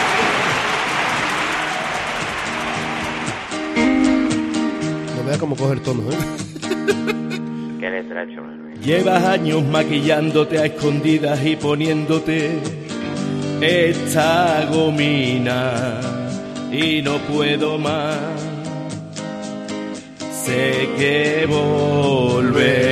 No 5.17 5.25
veas 5.25 5.39
cómo 5.39 5.57
coge 5.57 5.75
el 5.75 5.83
tono, 5.83 6.11
¿eh? 6.11 6.46
Llevas 8.83 9.25
años 9.25 9.65
maquillándote 9.65 10.59
a 10.59 10.67
escondidas 10.67 11.45
y 11.45 11.57
poniéndote 11.57 12.59
esta 13.61 14.67
gomina 14.71 16.00
y 16.71 17.00
no 17.03 17.19
puedo 17.19 17.79
más. 17.79 18.19
Sé 20.45 20.88
que 20.97 21.47
volverá. 21.49 22.85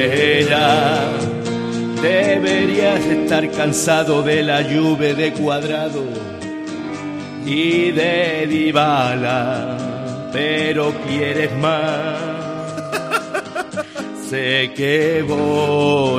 Deberías 2.02 3.04
estar 3.04 3.50
cansado 3.50 4.22
de 4.22 4.42
la 4.42 4.62
lluvia 4.62 5.14
de 5.14 5.32
cuadrado 5.32 6.04
y 7.46 7.90
de 7.92 8.46
Dybala, 8.46 10.30
pero 10.32 10.92
quieres 11.06 11.56
más. 11.58 12.33
Sé 14.28 14.72
que 14.74 15.22
volverá. 15.22 16.14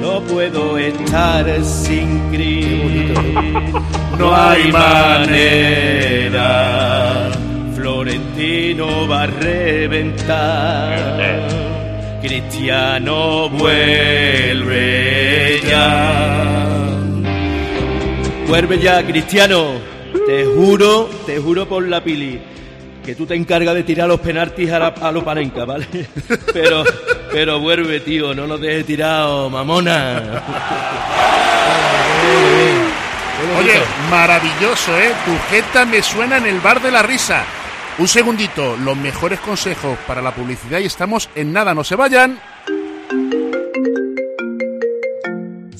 No 0.00 0.20
puedo 0.22 0.78
estar 0.78 1.44
sin 1.62 2.30
Cris. 2.30 3.12
No 4.18 4.34
hay 4.34 4.72
manera. 4.72 6.50
Florentino 7.74 9.06
va 9.06 9.24
a 9.24 9.26
reventar. 9.26 10.94
Cristiano 12.22 13.50
vuelve 13.50 14.80
ya. 15.68 16.94
Vuelve 18.48 18.78
ya, 18.78 19.04
Cristiano. 19.04 19.72
Te 20.26 20.46
juro, 20.46 21.10
te 21.26 21.38
juro 21.38 21.68
por 21.68 21.86
la 21.86 22.02
pili 22.02 22.53
que 23.04 23.14
tú 23.14 23.26
te 23.26 23.34
encargas 23.34 23.74
de 23.74 23.82
tirar 23.82 24.08
los 24.08 24.20
penaltis 24.20 24.70
a, 24.72 24.78
la, 24.78 24.86
a 24.88 25.12
los 25.12 25.22
panenca, 25.22 25.64
¿vale? 25.64 25.86
Pero, 26.52 26.84
pero 27.30 27.58
vuelve, 27.60 28.00
tío, 28.00 28.34
no 28.34 28.46
nos 28.46 28.60
dejes 28.60 28.86
tirado, 28.86 29.50
mamona. 29.50 30.42
Oye, 33.58 33.82
maravilloso, 34.10 34.96
¿eh? 34.98 35.12
Tu 35.24 35.32
jeta 35.50 35.84
me 35.84 36.02
suena 36.02 36.38
en 36.38 36.46
el 36.46 36.60
bar 36.60 36.80
de 36.80 36.90
la 36.90 37.02
risa. 37.02 37.44
Un 37.98 38.08
segundito, 38.08 38.76
los 38.76 38.96
mejores 38.96 39.40
consejos 39.40 39.98
para 40.06 40.22
la 40.22 40.32
publicidad 40.32 40.78
y 40.78 40.86
estamos 40.86 41.28
en 41.34 41.52
nada, 41.52 41.74
no 41.74 41.84
se 41.84 41.96
vayan. 41.96 42.38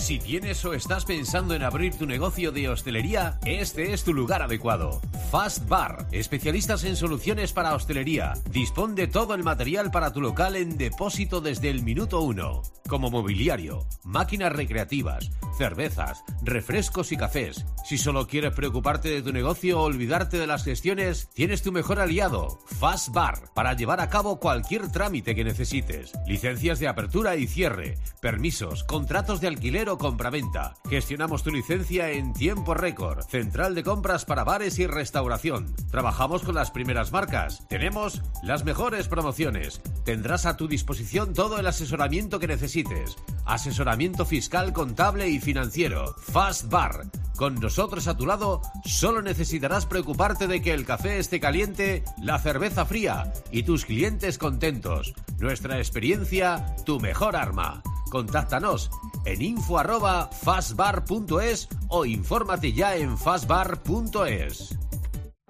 Si 0.09 0.17
tienes 0.17 0.65
o 0.65 0.73
estás 0.73 1.05
pensando 1.05 1.53
en 1.53 1.61
abrir 1.61 1.93
tu 1.93 2.07
negocio 2.07 2.51
de 2.51 2.67
hostelería, 2.67 3.37
este 3.45 3.93
es 3.93 4.03
tu 4.03 4.11
lugar 4.11 4.41
adecuado. 4.41 4.99
Fast 5.29 5.69
Bar, 5.69 6.07
especialistas 6.11 6.83
en 6.83 6.95
soluciones 6.95 7.53
para 7.53 7.75
hostelería. 7.75 8.33
Dispón 8.49 8.95
de 8.95 9.05
todo 9.05 9.35
el 9.35 9.43
material 9.43 9.91
para 9.91 10.11
tu 10.11 10.19
local 10.19 10.55
en 10.55 10.79
depósito 10.79 11.41
desde 11.41 11.69
el 11.69 11.83
minuto 11.83 12.21
uno, 12.21 12.63
como 12.87 13.11
mobiliario, 13.11 13.85
máquinas 14.03 14.51
recreativas, 14.51 15.29
cervezas, 15.59 16.23
refrescos 16.41 17.11
y 17.11 17.17
cafés. 17.17 17.63
Si 17.85 17.99
solo 17.99 18.25
quieres 18.25 18.53
preocuparte 18.55 19.09
de 19.09 19.21
tu 19.21 19.31
negocio 19.31 19.79
o 19.79 19.83
olvidarte 19.83 20.39
de 20.39 20.47
las 20.47 20.63
gestiones, 20.63 21.29
tienes 21.35 21.61
tu 21.61 21.71
mejor 21.71 21.99
aliado, 21.99 22.57
Fast 22.79 23.09
Bar, 23.09 23.53
para 23.53 23.73
llevar 23.73 24.01
a 24.01 24.09
cabo 24.09 24.39
cualquier 24.39 24.91
trámite 24.91 25.35
que 25.35 25.43
necesites. 25.43 26.13
Licencias 26.25 26.79
de 26.79 26.87
apertura 26.87 27.35
y 27.35 27.45
cierre, 27.45 27.99
permisos, 28.21 28.83
contratos 28.83 29.39
de 29.41 29.49
alquiler 29.49 29.89
o 29.89 29.98
compraventa. 29.99 30.73
Gestionamos 30.89 31.43
tu 31.43 31.51
licencia 31.51 32.09
en 32.09 32.33
tiempo 32.33 32.73
récord. 32.73 33.21
Central 33.27 33.75
de 33.75 33.83
compras 33.83 34.25
para 34.25 34.43
bares 34.43 34.79
y 34.79 34.87
restauración. 34.87 35.75
Trabajamos 35.91 36.41
con 36.41 36.55
las 36.55 36.71
primeras 36.71 37.11
marcas. 37.11 37.67
Tenemos 37.69 38.23
las 38.41 38.65
mejores 38.65 39.07
promociones. 39.07 39.81
Tendrás 40.05 40.47
a 40.47 40.57
tu 40.57 40.67
disposición 40.67 41.35
todo 41.35 41.59
el 41.59 41.67
asesoramiento 41.67 42.39
que 42.39 42.47
necesites. 42.47 43.17
Asesoramiento 43.45 44.25
fiscal, 44.25 44.73
contable 44.73 45.29
y 45.29 45.39
financiero. 45.39 46.15
Fast 46.17 46.69
Bar. 46.69 47.05
Con 47.35 47.55
nosotros 47.55 48.07
a 48.07 48.17
tu 48.17 48.25
lado, 48.25 48.61
solo 48.83 49.21
necesitarás 49.21 49.85
preocuparte 49.85 50.47
de 50.47 50.61
que 50.61 50.73
el 50.73 50.85
café 50.85 51.19
esté 51.19 51.39
caliente, 51.39 52.03
la 52.21 52.39
cerveza 52.39 52.85
fría 52.85 53.31
y 53.51 53.63
tus 53.63 53.85
clientes 53.85 54.37
contentos. 54.37 55.13
Nuestra 55.39 55.77
experiencia, 55.77 56.75
tu 56.85 56.99
mejor 56.99 57.37
arma. 57.37 57.81
Contáctanos 58.09 58.89
en 59.25 59.41
info 59.41 59.77
arroba 59.77 60.29
fastbar.es 60.31 61.69
o 61.89 62.05
infórmate 62.05 62.73
ya 62.73 62.95
en 62.95 63.17
fastbar.es. 63.17 64.77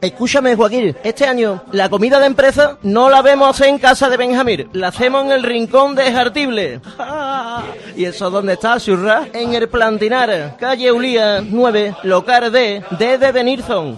Escúchame, 0.02 0.56
Joaquín, 0.56 0.96
este 1.04 1.26
año 1.26 1.62
la 1.74 1.90
comida 1.90 2.22
de 2.22 2.28
empresa 2.28 2.78
no 2.84 3.10
la 3.10 3.22
vemos 3.22 3.60
en 3.60 3.78
casa 3.80 4.10
de 4.10 4.16
Benjamín, 4.16 4.70
la 4.72 4.88
hacemos 4.88 5.26
en 5.26 5.34
el 5.34 5.44
rincón 5.44 5.94
de 5.94 6.10
Jartible. 6.10 6.80
¿Y 7.98 8.06
eso 8.06 8.30
dónde 8.30 8.54
está, 8.54 8.80
Surra? 8.80 9.28
En 9.34 9.54
el 9.54 9.68
Plantinar, 9.68 10.56
calle 10.58 10.94
Ulía 10.94 11.42
9, 11.42 11.96
local 12.04 12.50
D, 12.50 12.82
D 12.98 13.18
de 13.18 13.32
Benilson. 13.34 13.98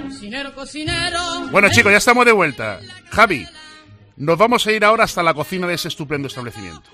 Cocinero, 0.08 0.54
cocinero. 0.54 1.20
Bueno, 1.50 1.68
chicos, 1.70 1.92
ya 1.92 1.98
estamos 1.98 2.24
de 2.24 2.32
vuelta. 2.32 2.80
Javi, 3.10 3.46
nos 4.16 4.38
vamos 4.38 4.66
a 4.66 4.72
ir 4.72 4.84
ahora 4.84 5.04
hasta 5.04 5.22
la 5.22 5.34
cocina 5.34 5.66
de 5.66 5.74
ese 5.74 5.88
estupendo 5.88 6.28
establecimiento. 6.28 6.88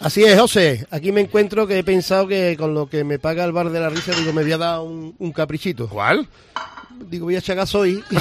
Así 0.00 0.22
es, 0.24 0.38
José. 0.38 0.86
Aquí 0.90 1.10
me 1.10 1.20
encuentro 1.20 1.66
que 1.66 1.78
he 1.78 1.84
pensado 1.84 2.28
que 2.28 2.56
con 2.56 2.72
lo 2.72 2.88
que 2.88 3.02
me 3.02 3.18
paga 3.18 3.44
el 3.44 3.52
bar 3.52 3.70
de 3.70 3.80
la 3.80 3.90
risa, 3.90 4.12
digo, 4.12 4.32
me 4.32 4.42
voy 4.42 4.52
a 4.52 4.58
dar 4.58 4.80
un, 4.80 5.14
un 5.18 5.32
caprichito. 5.32 5.88
¿Cuál? 5.88 6.28
Digo, 7.00 7.26
voy 7.26 7.36
a 7.36 7.38
echar 7.38 7.56
gasoil. 7.56 8.04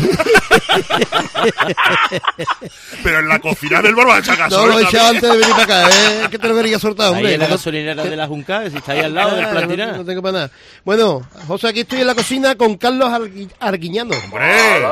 Pero 3.04 3.20
en 3.20 3.28
la 3.30 3.40
cocina 3.40 3.82
del 3.82 3.96
bar 3.96 4.08
va 4.10 4.16
a 4.16 4.20
echar 4.20 4.50
No, 4.52 4.66
lo 4.68 4.80
he 4.80 4.84
echado 4.84 5.12
también. 5.14 5.16
antes 5.16 5.32
de 5.32 5.38
venir 5.38 5.52
para 5.52 5.64
acá, 5.64 5.90
¿eh? 5.90 6.28
Que 6.32 6.40
te 6.40 6.48
lo 6.48 6.56
debería 6.56 6.80
soltar, 6.80 7.10
hombre. 7.10 7.28
Ahí 7.30 7.34
en 7.36 7.40
la 7.42 7.48
gasolinera 7.48 8.04
de 8.04 8.16
la 8.16 8.28
Junca, 8.28 8.70
si 8.70 8.78
está 8.78 8.92
ahí 8.94 9.00
al 9.02 9.14
lado 9.14 9.36
del 9.36 9.46
Ah, 9.46 9.52
Plantinar. 9.52 9.88
No, 9.92 9.98
no 9.98 10.06
tengo 10.06 10.22
para 10.22 10.32
nada. 10.34 10.52
Bueno, 10.86 11.22
José, 11.48 11.68
aquí 11.70 11.82
estoy 11.82 12.02
en 12.02 12.08
la 12.08 12.16
cocina 12.16 12.56
con 12.56 12.78
Carlos 12.78 13.10
Argui- 13.10 13.52
Arguiñano. 13.60 14.16
¡Hombre! 14.26 14.86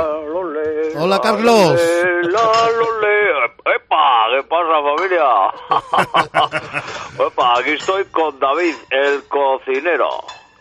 Hola, 0.97 1.19
Carlos. 1.21 1.79
La, 2.23 2.41
lole. 2.71 3.15
¡Epa! 3.75 4.27
¿Qué 4.31 4.43
pasa, 4.43 4.81
familia? 4.81 5.25
¡Epa! 7.27 7.59
Aquí 7.59 7.71
estoy 7.71 8.05
con 8.05 8.39
David, 8.39 8.75
el 8.91 9.23
cocinero. 9.27 10.09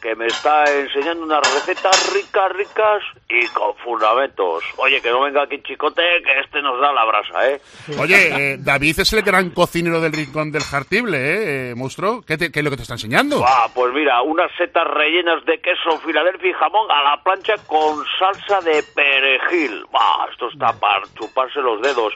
Que 0.04 0.14
me 0.14 0.26
está 0.26 0.64
enseñando 0.70 1.24
unas 1.24 1.40
recetas 1.54 2.12
ricas, 2.12 2.52
ricas 2.52 3.02
y 3.26 3.46
con 3.54 3.74
fundamentos. 3.76 4.62
Oye, 4.76 5.00
que 5.00 5.08
no 5.08 5.22
venga 5.22 5.44
aquí 5.44 5.62
chicote, 5.62 6.02
que 6.22 6.40
este 6.40 6.60
nos 6.60 6.78
da 6.78 6.92
la 6.92 7.06
brasa, 7.06 7.48
¿eh? 7.50 7.58
Oye, 7.98 8.52
eh, 8.52 8.56
David 8.58 9.00
es 9.00 9.10
el 9.14 9.22
gran 9.22 9.48
cocinero 9.48 10.02
del 10.02 10.12
rincón 10.12 10.52
del 10.52 10.62
Jartible, 10.62 11.16
¿eh, 11.16 11.70
eh, 11.70 11.74
monstruo? 11.74 12.20
¿Qué, 12.26 12.36
te- 12.36 12.52
qué 12.52 12.58
es 12.58 12.64
lo 12.64 12.70
que 12.70 12.76
te 12.76 12.82
está 12.82 12.94
enseñando? 12.94 13.42
Ah, 13.48 13.66
pues 13.74 13.94
mira, 13.94 14.20
unas 14.20 14.50
setas 14.58 14.86
rellenas 14.88 15.42
de 15.46 15.58
queso 15.62 15.98
Filadelfia 16.04 16.50
y 16.50 16.52
jamón 16.52 16.90
a 16.90 17.02
la 17.02 17.22
plancha 17.22 17.54
con 17.66 18.04
salsa 18.18 18.60
de 18.60 18.82
perejil. 18.94 19.86
Bah, 19.90 20.26
esto 20.30 20.50
está 20.50 20.74
para 20.78 21.02
chuparse 21.18 21.60
los 21.62 21.80
dedos. 21.80 22.12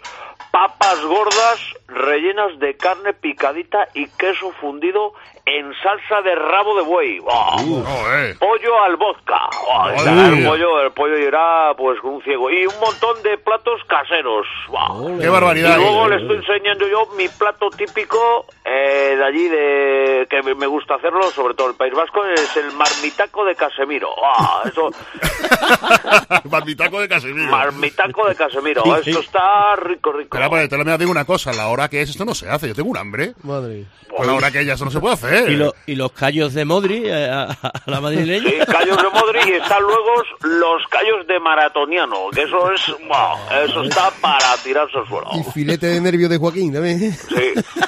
Papas 0.52 1.00
gordas 1.06 1.74
rellenas 1.88 2.58
de 2.58 2.76
carne 2.76 3.14
picadita 3.14 3.88
y 3.94 4.06
queso 4.18 4.52
fundido 4.60 5.14
en 5.56 5.72
salsa 5.82 6.20
de 6.22 6.34
rabo 6.34 6.76
de 6.76 6.82
buey. 6.82 7.20
Bah. 7.20 7.56
Joder. 7.58 8.38
Pollo 8.38 8.82
al 8.82 8.96
vodka. 8.96 9.48
Estará 9.94 10.28
el 10.28 10.44
pollo, 10.44 10.82
el 10.82 10.92
pollo 10.92 11.16
irá 11.18 11.74
pues 11.76 12.00
con 12.00 12.14
un 12.14 12.22
ciego. 12.22 12.50
Y 12.50 12.66
un 12.66 12.80
montón 12.80 13.22
de 13.22 13.38
platos 13.38 13.82
caseros. 13.86 14.46
Bah. 14.70 14.88
¡Qué 15.20 15.28
barbaridad! 15.28 15.78
Y 15.78 15.80
luego 15.80 16.08
le 16.08 16.16
estoy 16.16 16.36
enseñando 16.36 16.86
yo 16.88 17.08
mi 17.16 17.28
plato 17.28 17.70
típico 17.70 18.46
eh, 18.70 19.16
de 19.16 19.24
allí, 19.24 19.48
de 19.48 20.26
que 20.28 20.42
me 20.54 20.66
gusta 20.66 20.94
hacerlo, 20.96 21.22
sobre 21.30 21.54
todo 21.54 21.68
en 21.68 21.72
el 21.72 21.76
País 21.78 21.94
Vasco, 21.94 22.24
es 22.26 22.56
el 22.56 22.70
marmitaco 22.72 23.44
de 23.44 23.54
Casemiro. 23.54 24.10
Ah, 24.22 24.62
eso, 24.66 24.90
Barbitaco 26.44 27.00
de 27.00 27.08
Casemiro. 27.08 27.50
marmitaco 27.50 28.28
de 28.28 28.34
Casemiro. 28.34 28.96
Esto 28.96 29.20
está 29.20 29.76
rico, 29.76 30.12
rico. 30.12 30.36
Pero 30.36 30.50
pues, 30.50 30.68
te 30.68 30.76
lo 30.76 30.84
me 30.84 30.98
digo 30.98 31.10
una 31.10 31.24
cosa, 31.24 31.52
la 31.52 31.68
hora 31.68 31.88
que 31.88 32.02
es 32.02 32.10
esto 32.10 32.24
no 32.24 32.34
se 32.34 32.48
hace, 32.48 32.68
yo 32.68 32.74
tengo 32.74 32.90
un 32.90 32.98
hambre. 32.98 33.32
Madre. 33.42 33.86
La 34.24 34.32
hora 34.32 34.50
que 34.50 34.64
ya 34.64 34.72
eso 34.72 34.84
no 34.84 34.90
se 34.90 34.98
puede 34.98 35.14
hacer. 35.14 35.48
Y, 35.50 35.56
lo- 35.56 35.74
y 35.86 35.94
los 35.94 36.10
callos 36.12 36.52
de 36.52 36.64
Modri 36.64 37.02
eh, 37.06 37.30
a, 37.30 37.42
a 37.44 37.72
la 37.86 38.00
madrileña. 38.00 38.48
Sí, 38.50 38.56
callos 38.66 38.96
de 38.96 39.08
Modri 39.10 39.38
y 39.46 39.52
están 39.52 39.80
luego 39.82 40.22
los 40.40 40.82
callos 40.88 41.24
de 41.28 41.38
maratoniano, 41.38 42.28
que 42.34 42.42
eso 42.42 42.72
es, 42.72 42.80
wow, 43.06 43.36
eso 43.64 43.82
está 43.84 44.10
para 44.20 44.56
tirarse 44.64 44.98
al 44.98 45.06
suelo. 45.06 45.28
Y 45.34 45.44
filete 45.52 45.86
de 45.86 46.00
nervio 46.00 46.28
de 46.28 46.36
Joaquín 46.38 46.72
también. 46.72 47.12
Sí. 47.12 47.52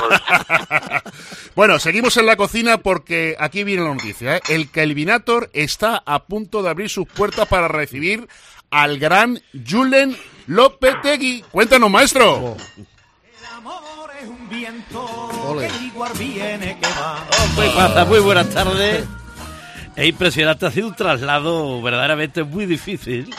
Bueno, 1.54 1.78
seguimos 1.78 2.16
en 2.18 2.26
la 2.26 2.36
cocina 2.36 2.78
porque 2.78 3.34
aquí 3.38 3.64
viene 3.64 3.82
la 3.82 3.94
noticia. 3.94 4.36
¿eh? 4.36 4.40
El 4.50 4.68
Kelvinator 4.70 5.48
está 5.54 6.02
a 6.04 6.24
punto 6.24 6.62
de 6.62 6.68
abrir 6.68 6.90
sus 6.90 7.08
puertas 7.08 7.48
para 7.48 7.66
recibir 7.66 8.28
al 8.70 8.98
gran 8.98 9.40
Julen 9.66 10.14
Lopetegui. 10.48 11.44
Cuéntanos, 11.50 11.90
maestro. 11.90 12.56
Ole. 15.46 15.70
Muy, 17.56 17.68
pasa, 17.70 18.04
muy 18.04 18.20
buenas 18.20 18.50
tardes. 18.50 19.04
Es 19.96 20.06
impresionante, 20.08 20.66
ha 20.66 20.70
sido 20.70 20.88
un 20.88 20.94
traslado 20.94 21.80
verdaderamente 21.80 22.44
muy 22.44 22.66
difícil. 22.66 23.34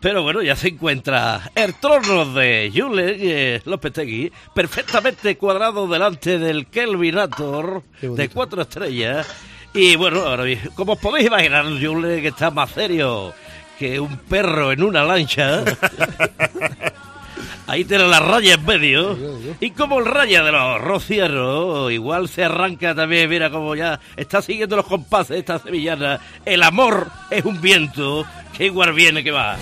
Pero 0.00 0.22
bueno, 0.22 0.40
ya 0.40 0.56
se 0.56 0.68
encuentra 0.68 1.50
el 1.54 1.74
trono 1.74 2.24
de 2.32 2.72
Julen 2.74 3.16
eh, 3.20 3.60
Lopetegui, 3.66 4.32
perfectamente 4.54 5.36
cuadrado 5.36 5.86
delante 5.86 6.38
del 6.38 6.66
Kelvinator 6.66 7.82
de 8.00 8.28
cuatro 8.30 8.62
estrellas. 8.62 9.28
Y 9.74 9.96
bueno, 9.96 10.20
ahora 10.20 10.44
bien, 10.44 10.70
como 10.74 10.94
os 10.94 10.98
podéis 10.98 11.26
imaginar, 11.26 11.64
Julen 11.64 12.22
que 12.22 12.28
está 12.28 12.50
más 12.50 12.70
serio 12.70 13.34
que 13.78 14.00
un 14.00 14.16
perro 14.16 14.72
en 14.72 14.82
una 14.82 15.04
lancha. 15.04 15.64
Ahí 17.66 17.84
tiene 17.84 18.08
la 18.08 18.18
raya 18.18 18.54
en 18.54 18.66
medio. 18.66 19.16
Y 19.60 19.70
como 19.70 20.00
el 20.00 20.06
raya 20.06 20.42
de 20.42 20.50
los 20.50 20.80
rocieros, 20.80 21.92
igual 21.92 22.28
se 22.28 22.42
arranca 22.42 22.96
también, 22.96 23.30
mira 23.30 23.48
como 23.48 23.76
ya 23.76 24.00
está 24.16 24.42
siguiendo 24.42 24.74
los 24.74 24.86
compases 24.86 25.28
de 25.28 25.38
esta 25.38 25.60
sevillana. 25.60 26.18
El 26.44 26.64
amor 26.64 27.06
es 27.30 27.44
un 27.44 27.60
viento 27.60 28.26
igual 28.66 28.92
viene 28.92 29.24
que 29.24 29.30
va. 29.30 29.56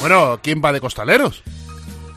Bueno, 0.00 0.40
¿quién 0.42 0.60
va 0.64 0.72
de 0.72 0.80
costaleros? 0.80 1.42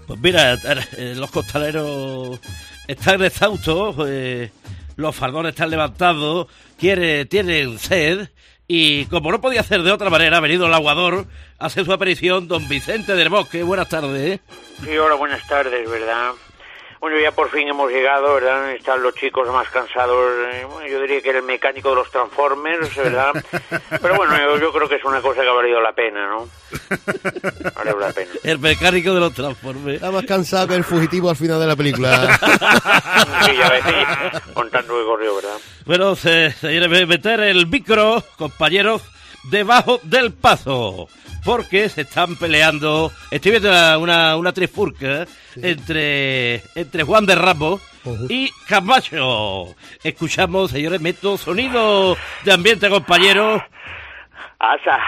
Pues 0.07 0.19
mira, 0.19 0.53
eh, 0.97 1.13
los 1.15 1.29
costaleros 1.31 2.39
están 2.87 3.23
exhaustos, 3.23 3.95
eh, 4.07 4.51
los 4.95 5.15
fardones 5.15 5.51
están 5.51 5.69
levantados, 5.69 6.47
quiere, 6.79 7.25
tienen 7.25 7.77
sed. 7.79 8.29
Y 8.67 9.05
como 9.05 9.31
no 9.31 9.41
podía 9.41 9.61
hacer 9.61 9.83
de 9.83 9.91
otra 9.91 10.09
manera, 10.09 10.37
ha 10.37 10.41
venido 10.41 10.65
el 10.65 10.73
aguador, 10.73 11.27
hace 11.59 11.85
su 11.85 11.93
aparición 11.93 12.47
don 12.47 12.67
Vicente 12.67 13.13
del 13.15 13.29
Bosque. 13.29 13.61
Buenas 13.61 13.89
tardes. 13.89 14.39
Sí, 14.83 14.97
hola, 14.97 15.13
buenas 15.15 15.45
tardes, 15.47 15.87
¿verdad? 15.87 16.31
Bueno, 17.05 17.19
ya 17.19 17.31
por 17.31 17.51
fin 17.51 17.67
hemos 17.67 17.91
llegado, 17.91 18.33
¿verdad? 18.33 18.71
Están 18.71 19.03
los 19.03 19.13
chicos 19.13 19.47
más 19.49 19.69
cansados. 19.69 20.25
eh, 20.51 20.65
bueno, 20.67 20.87
yo 20.87 20.99
diría 21.01 21.21
que 21.21 21.29
era 21.29 21.37
el 21.37 21.45
mecánico 21.45 21.89
de 21.89 21.97
los 21.97 22.09
Transformers, 22.09 22.95
¿verdad? 22.95 23.31
Pero 24.01 24.15
bueno, 24.15 24.35
yo, 24.35 24.57
yo 24.57 24.73
creo 24.73 24.89
que 24.89 24.95
es 24.95 25.05
una 25.05 25.21
cosa 25.21 25.43
que 25.43 25.47
ha 25.47 25.53
valido 25.53 25.79
la 25.81 25.93
pena, 25.93 26.27
¿no? 26.27 26.49
Ha 27.63 27.69
valido 27.75 27.99
la 27.99 28.11
pena. 28.11 28.31
El 28.43 28.57
mecánico 28.57 29.13
de 29.13 29.19
los 29.19 29.35
transformes. 29.35 29.95
Está 29.97 30.09
más 30.09 30.25
cansado 30.25 30.67
que 30.67 30.73
el 30.73 30.83
fugitivo 30.83 31.29
al 31.29 31.35
final 31.35 31.59
de 31.59 31.67
la 31.67 31.75
película. 31.75 32.39
Sí, 33.45 33.55
ya 33.55 33.69
ves, 33.69 33.83
sí, 33.85 34.51
con 34.55 34.71
tanto 34.71 34.97
que 34.97 35.05
corrió, 35.05 35.35
¿verdad? 35.35 35.57
Bueno, 35.85 36.15
se, 36.15 36.51
se 36.53 36.69
quiere 36.69 37.05
meter 37.05 37.39
el 37.41 37.67
micro, 37.67 38.23
compañeros, 38.37 39.03
debajo 39.49 39.99
del 40.03 40.33
paso. 40.33 41.07
Porque 41.43 41.89
se 41.89 42.01
están 42.01 42.35
peleando. 42.37 43.11
Estoy 43.29 43.51
viendo 43.51 43.69
una, 43.69 43.97
una, 43.99 44.35
una 44.35 44.51
trifurca 44.51 45.27
entre, 45.55 46.63
entre 46.73 47.03
Juan 47.03 47.25
de 47.25 47.35
Ramos 47.35 47.81
y 48.29 48.49
Camacho. 48.67 49.75
Escuchamos, 50.03 50.71
señores, 50.71 50.99
meto 51.01 51.37
sonido 51.37 52.17
de 52.43 52.51
ambiente, 52.51 52.89
compañeros. 52.89 53.61
Asa, 54.57 54.99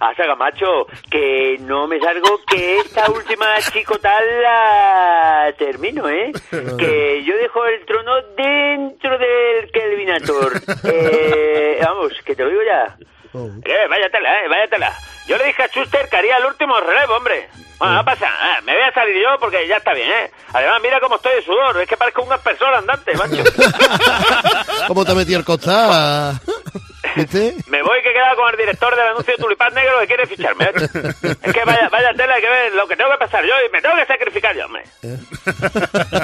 Asa 0.00 0.24
Camacho, 0.26 0.86
que 1.10 1.58
no 1.60 1.86
me 1.86 2.00
salgo 2.00 2.40
que 2.46 2.78
esta 2.78 3.10
última 3.10 3.46
chicotal 3.72 4.24
la 4.42 5.54
termino, 5.58 6.08
¿eh? 6.08 6.32
Que 6.78 7.22
yo 7.24 7.36
dejo 7.36 7.64
el 7.66 7.84
trono 7.86 8.12
dentro 8.36 9.18
del 9.18 9.70
Kelvinator. 9.72 10.52
Eh, 10.86 11.78
vamos, 11.82 12.12
que 12.24 12.34
te 12.34 12.42
lo 12.42 12.50
digo 12.50 12.62
ya. 12.62 12.96
Oh. 13.34 13.50
Eh, 13.64 13.86
vaya 13.90 14.08
tela, 14.10 14.44
eh, 14.44 14.48
vaya 14.48 14.68
tela. 14.68 14.98
Yo 15.26 15.36
le 15.36 15.44
dije 15.46 15.62
a 15.62 15.68
Schuster 15.68 16.08
que 16.08 16.16
haría 16.16 16.36
el 16.36 16.46
último 16.46 16.78
relevo, 16.80 17.16
hombre. 17.16 17.48
Bueno, 17.78 17.94
no 17.94 18.04
pasa, 18.04 18.30
nada, 18.30 18.60
me 18.60 18.72
voy 18.72 18.82
a 18.82 18.92
salir 18.92 19.16
yo 19.20 19.36
porque 19.40 19.66
ya 19.66 19.78
está 19.78 19.92
bien, 19.92 20.08
¿eh? 20.08 20.30
Además, 20.52 20.80
mira 20.80 21.00
cómo 21.00 21.16
estoy 21.16 21.34
de 21.34 21.42
sudor, 21.42 21.80
es 21.80 21.88
que 21.88 21.96
parezco 21.96 22.22
un 22.22 22.32
aspersor 22.32 22.72
andante, 22.72 23.12
macho. 23.16 23.42
¿Cómo 24.86 25.04
te 25.04 25.14
metí 25.14 25.34
el 25.34 25.44
costal? 25.44 26.40
¿Viste? 27.16 27.54
Me 27.68 27.82
voy 27.82 28.02
que 28.02 28.10
he 28.10 28.12
quedado 28.12 28.36
con 28.36 28.50
el 28.50 28.56
director 28.56 28.94
del 28.94 29.08
anuncio 29.08 29.36
de 29.36 29.42
Tulipán 29.42 29.74
Negro 29.74 30.00
que 30.00 30.06
quiere 30.06 30.26
ficharme. 30.26 30.64
¿eh? 30.64 31.36
Es 31.42 31.52
que 31.52 31.64
vaya, 31.64 31.88
vaya 31.88 32.12
tela, 32.16 32.34
hay 32.34 32.42
que 32.42 32.48
ver 32.48 32.72
lo 32.72 32.86
que 32.86 32.96
tengo 32.96 33.10
que 33.10 33.18
pasar 33.18 33.44
yo 33.44 33.54
y 33.66 33.70
me 33.72 33.82
tengo 33.82 33.96
que 33.96 34.06
sacrificar 34.06 34.56
yo, 34.56 34.66
hombre. 34.66 34.84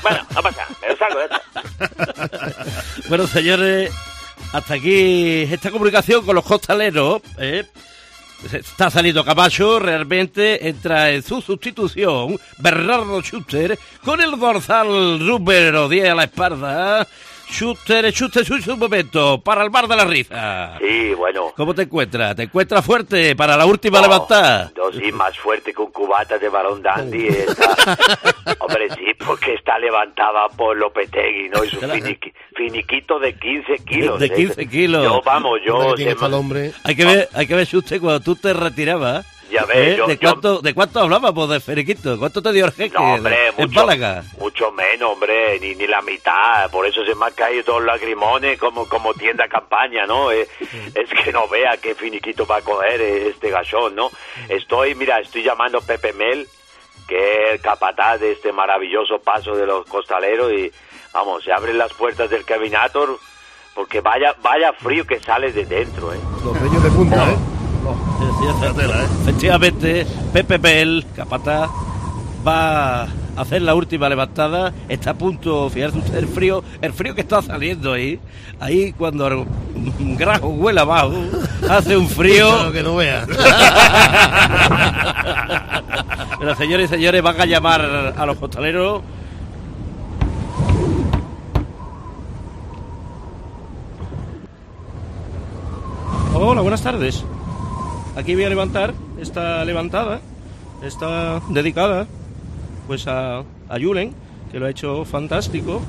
Bueno, 0.02 0.26
no 0.34 0.42
pasa, 0.42 0.66
me 0.80 0.96
salgo 0.96 1.18
de 1.18 1.24
esto. 1.26 1.40
Bueno, 3.08 3.26
señores, 3.26 3.92
hasta 4.52 4.74
aquí 4.74 5.42
esta 5.42 5.70
comunicación 5.70 6.24
con 6.24 6.34
los 6.34 6.44
costaleros. 6.44 7.22
¿eh? 7.38 7.64
Está 8.52 8.90
saliendo 8.90 9.24
Camacho, 9.24 9.78
realmente 9.78 10.66
entra 10.68 11.10
en 11.10 11.22
su 11.22 11.42
sustitución 11.42 12.38
Bernardo 12.58 13.20
Schuster 13.20 13.78
con 14.02 14.20
el 14.20 14.30
dorsal 14.38 15.24
número 15.24 15.88
10 15.88 16.10
a 16.10 16.14
la 16.14 16.24
espalda. 16.24 17.06
Schuster, 17.50 18.10
Schuster, 18.12 18.44
Schuster, 18.44 18.72
un 18.74 18.78
momento, 18.80 19.40
para 19.42 19.62
el 19.64 19.70
bar 19.70 19.86
de 19.88 19.96
la 19.96 20.04
risa. 20.04 20.78
Sí, 20.78 21.12
bueno. 21.14 21.52
¿Cómo 21.56 21.74
te 21.74 21.82
encuentras? 21.82 22.34
¿Te 22.36 22.44
encuentras 22.44 22.84
fuerte 22.84 23.34
para 23.36 23.56
la 23.56 23.66
última 23.66 23.98
No, 23.98 24.04
levantada? 24.04 24.72
No, 24.76 24.90
sí, 24.92 25.10
más 25.12 25.36
fuerte 25.38 25.72
que 25.72 25.82
un 25.82 25.90
cubata 25.90 26.38
de 26.38 26.48
balón 26.48 26.82
dandy. 26.82 27.26
Está... 27.28 27.98
Hombre, 28.60 28.88
sí, 28.90 29.04
porque 29.26 29.54
está 29.54 29.78
levantada 29.78 30.48
por 30.56 30.76
Lopetegui, 30.76 31.48
¿no? 31.50 31.64
Y 31.64 31.68
su 31.70 31.80
finiqui- 31.80 32.32
finiquito 32.56 33.18
de 33.18 33.34
15 33.34 33.74
kilos. 33.84 34.18
De 34.20 34.26
¿eh? 34.26 34.34
15 34.34 34.68
kilos. 34.68 35.04
Yo, 35.04 35.20
vamos, 35.24 35.58
yo... 35.64 35.94
Hay 36.84 36.96
que 36.96 37.04
ver, 37.04 37.28
hay 37.34 37.46
que 37.46 37.54
ver, 37.54 37.66
Schuster, 37.66 38.00
cuando 38.00 38.20
tú 38.20 38.36
te 38.36 38.52
retirabas. 38.52 39.26
Ya 39.50 39.64
ves, 39.64 39.76
¿eh? 39.76 39.96
yo- 39.96 40.06
¿De, 40.06 40.14
yo- 40.16 40.30
cuánto, 40.30 40.60
¿De 40.60 40.74
cuánto 40.74 41.00
hablábamos 41.00 41.48
de 41.50 41.60
Feriquito? 41.60 42.18
¿Cuánto 42.18 42.40
te 42.40 42.52
dio 42.52 42.66
el 42.66 42.72
jeque 42.72 42.94
No, 42.96 43.14
hombre, 43.14 43.48
en 43.48 43.54
mucho, 43.56 43.80
Málaga? 43.80 44.22
mucho 44.38 44.70
menos, 44.72 45.10
hombre, 45.12 45.58
ni, 45.60 45.74
ni 45.74 45.86
la 45.86 46.00
mitad. 46.02 46.70
Por 46.70 46.86
eso 46.86 47.04
se 47.04 47.14
me 47.14 47.26
han 47.26 47.32
caído 47.32 47.64
todos 47.64 47.82
los 47.82 47.86
lagrimones 47.86 48.58
como, 48.58 48.88
como 48.88 49.12
tienda 49.14 49.48
campaña, 49.48 50.06
¿no? 50.06 50.30
Eh, 50.30 50.46
es 50.94 51.10
que 51.10 51.32
no 51.32 51.48
vea 51.48 51.76
qué 51.78 51.94
finiquito 51.94 52.46
va 52.46 52.58
a 52.58 52.62
coger 52.62 53.00
eh, 53.00 53.28
este 53.28 53.50
gachón, 53.50 53.94
¿no? 53.96 54.10
Estoy, 54.48 54.94
mira, 54.94 55.18
estoy 55.20 55.42
llamando 55.42 55.78
a 55.78 55.82
Pepe 55.82 56.12
Mel, 56.12 56.46
que 57.08 57.16
es 57.46 57.52
el 57.54 57.60
capataz 57.60 58.20
de 58.20 58.32
este 58.32 58.52
maravilloso 58.52 59.18
paso 59.18 59.56
de 59.56 59.66
los 59.66 59.84
costaleros 59.86 60.52
y, 60.52 60.70
vamos, 61.12 61.42
se 61.42 61.52
abren 61.52 61.76
las 61.76 61.92
puertas 61.94 62.30
del 62.30 62.44
Cabinator 62.44 63.18
porque 63.74 64.00
vaya, 64.00 64.34
vaya 64.42 64.72
frío 64.74 65.04
que 65.06 65.18
sale 65.18 65.50
de 65.52 65.64
dentro, 65.64 66.12
¿eh? 66.14 66.18
Los 66.44 66.60
reyes 66.60 66.82
de 66.84 66.90
punta, 66.90 67.16
¿eh? 67.30 67.36
Efectivamente, 69.22 70.06
Pepe 70.32 70.58
Bell, 70.58 71.04
capataz, 71.14 71.70
va 72.46 73.02
a 73.02 73.08
hacer 73.36 73.62
la 73.62 73.74
última 73.74 74.08
levantada. 74.08 74.72
Está 74.88 75.10
a 75.10 75.14
punto, 75.14 75.68
fíjate 75.68 75.98
usted, 75.98 76.16
el 76.16 76.26
frío, 76.26 76.64
el 76.80 76.92
frío 76.92 77.14
que 77.14 77.20
está 77.20 77.42
saliendo 77.42 77.92
ahí. 77.92 78.18
Ahí 78.58 78.92
cuando 78.92 79.26
el 79.26 79.44
grajo 80.16 80.48
huele 80.48 80.80
abajo, 80.80 81.12
hace 81.68 81.96
un 81.96 82.08
frío. 82.08 82.48
Claro 82.60 82.72
que 82.72 82.82
no 82.82 82.96
vea. 82.96 83.26
Pero 86.38 86.54
señores 86.56 86.90
y 86.90 86.94
señores, 86.94 87.22
van 87.22 87.40
a 87.40 87.46
llamar 87.46 88.14
a 88.16 88.26
los 88.26 88.36
costaleros. 88.38 89.02
Hola, 96.34 96.60
buenas 96.62 96.82
tardes. 96.82 97.24
Aquí 98.20 98.34
voy 98.34 98.44
a 98.44 98.50
levantar 98.50 98.92
esta 99.18 99.64
levantada. 99.64 100.20
Está 100.82 101.40
dedicada 101.48 102.06
pues 102.86 103.06
a, 103.06 103.38
a 103.38 103.80
Julen, 103.80 104.14
que 104.52 104.58
lo 104.60 104.66
ha 104.66 104.70
hecho 104.70 105.06
fantástico. 105.06 105.80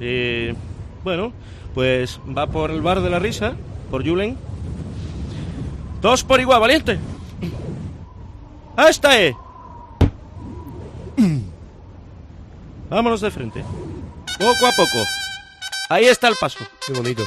Eh, 0.00 0.56
bueno, 1.04 1.32
pues 1.74 2.18
va 2.36 2.48
por 2.48 2.72
el 2.72 2.82
bar 2.82 3.00
de 3.00 3.10
la 3.10 3.20
risa, 3.20 3.54
por 3.92 4.04
Julen. 4.04 4.36
Dos 6.02 6.24
por 6.24 6.40
igual, 6.40 6.60
valiente. 6.60 6.98
¡Esta 8.76 9.20
es! 9.20 9.36
Vámonos 12.90 13.20
de 13.20 13.30
frente. 13.30 13.64
Poco 14.36 14.66
a 14.66 14.72
poco. 14.72 15.04
Ahí 15.90 16.06
está 16.06 16.26
el 16.26 16.34
paso. 16.40 16.58
Qué 16.84 16.92
bonito. 16.92 17.22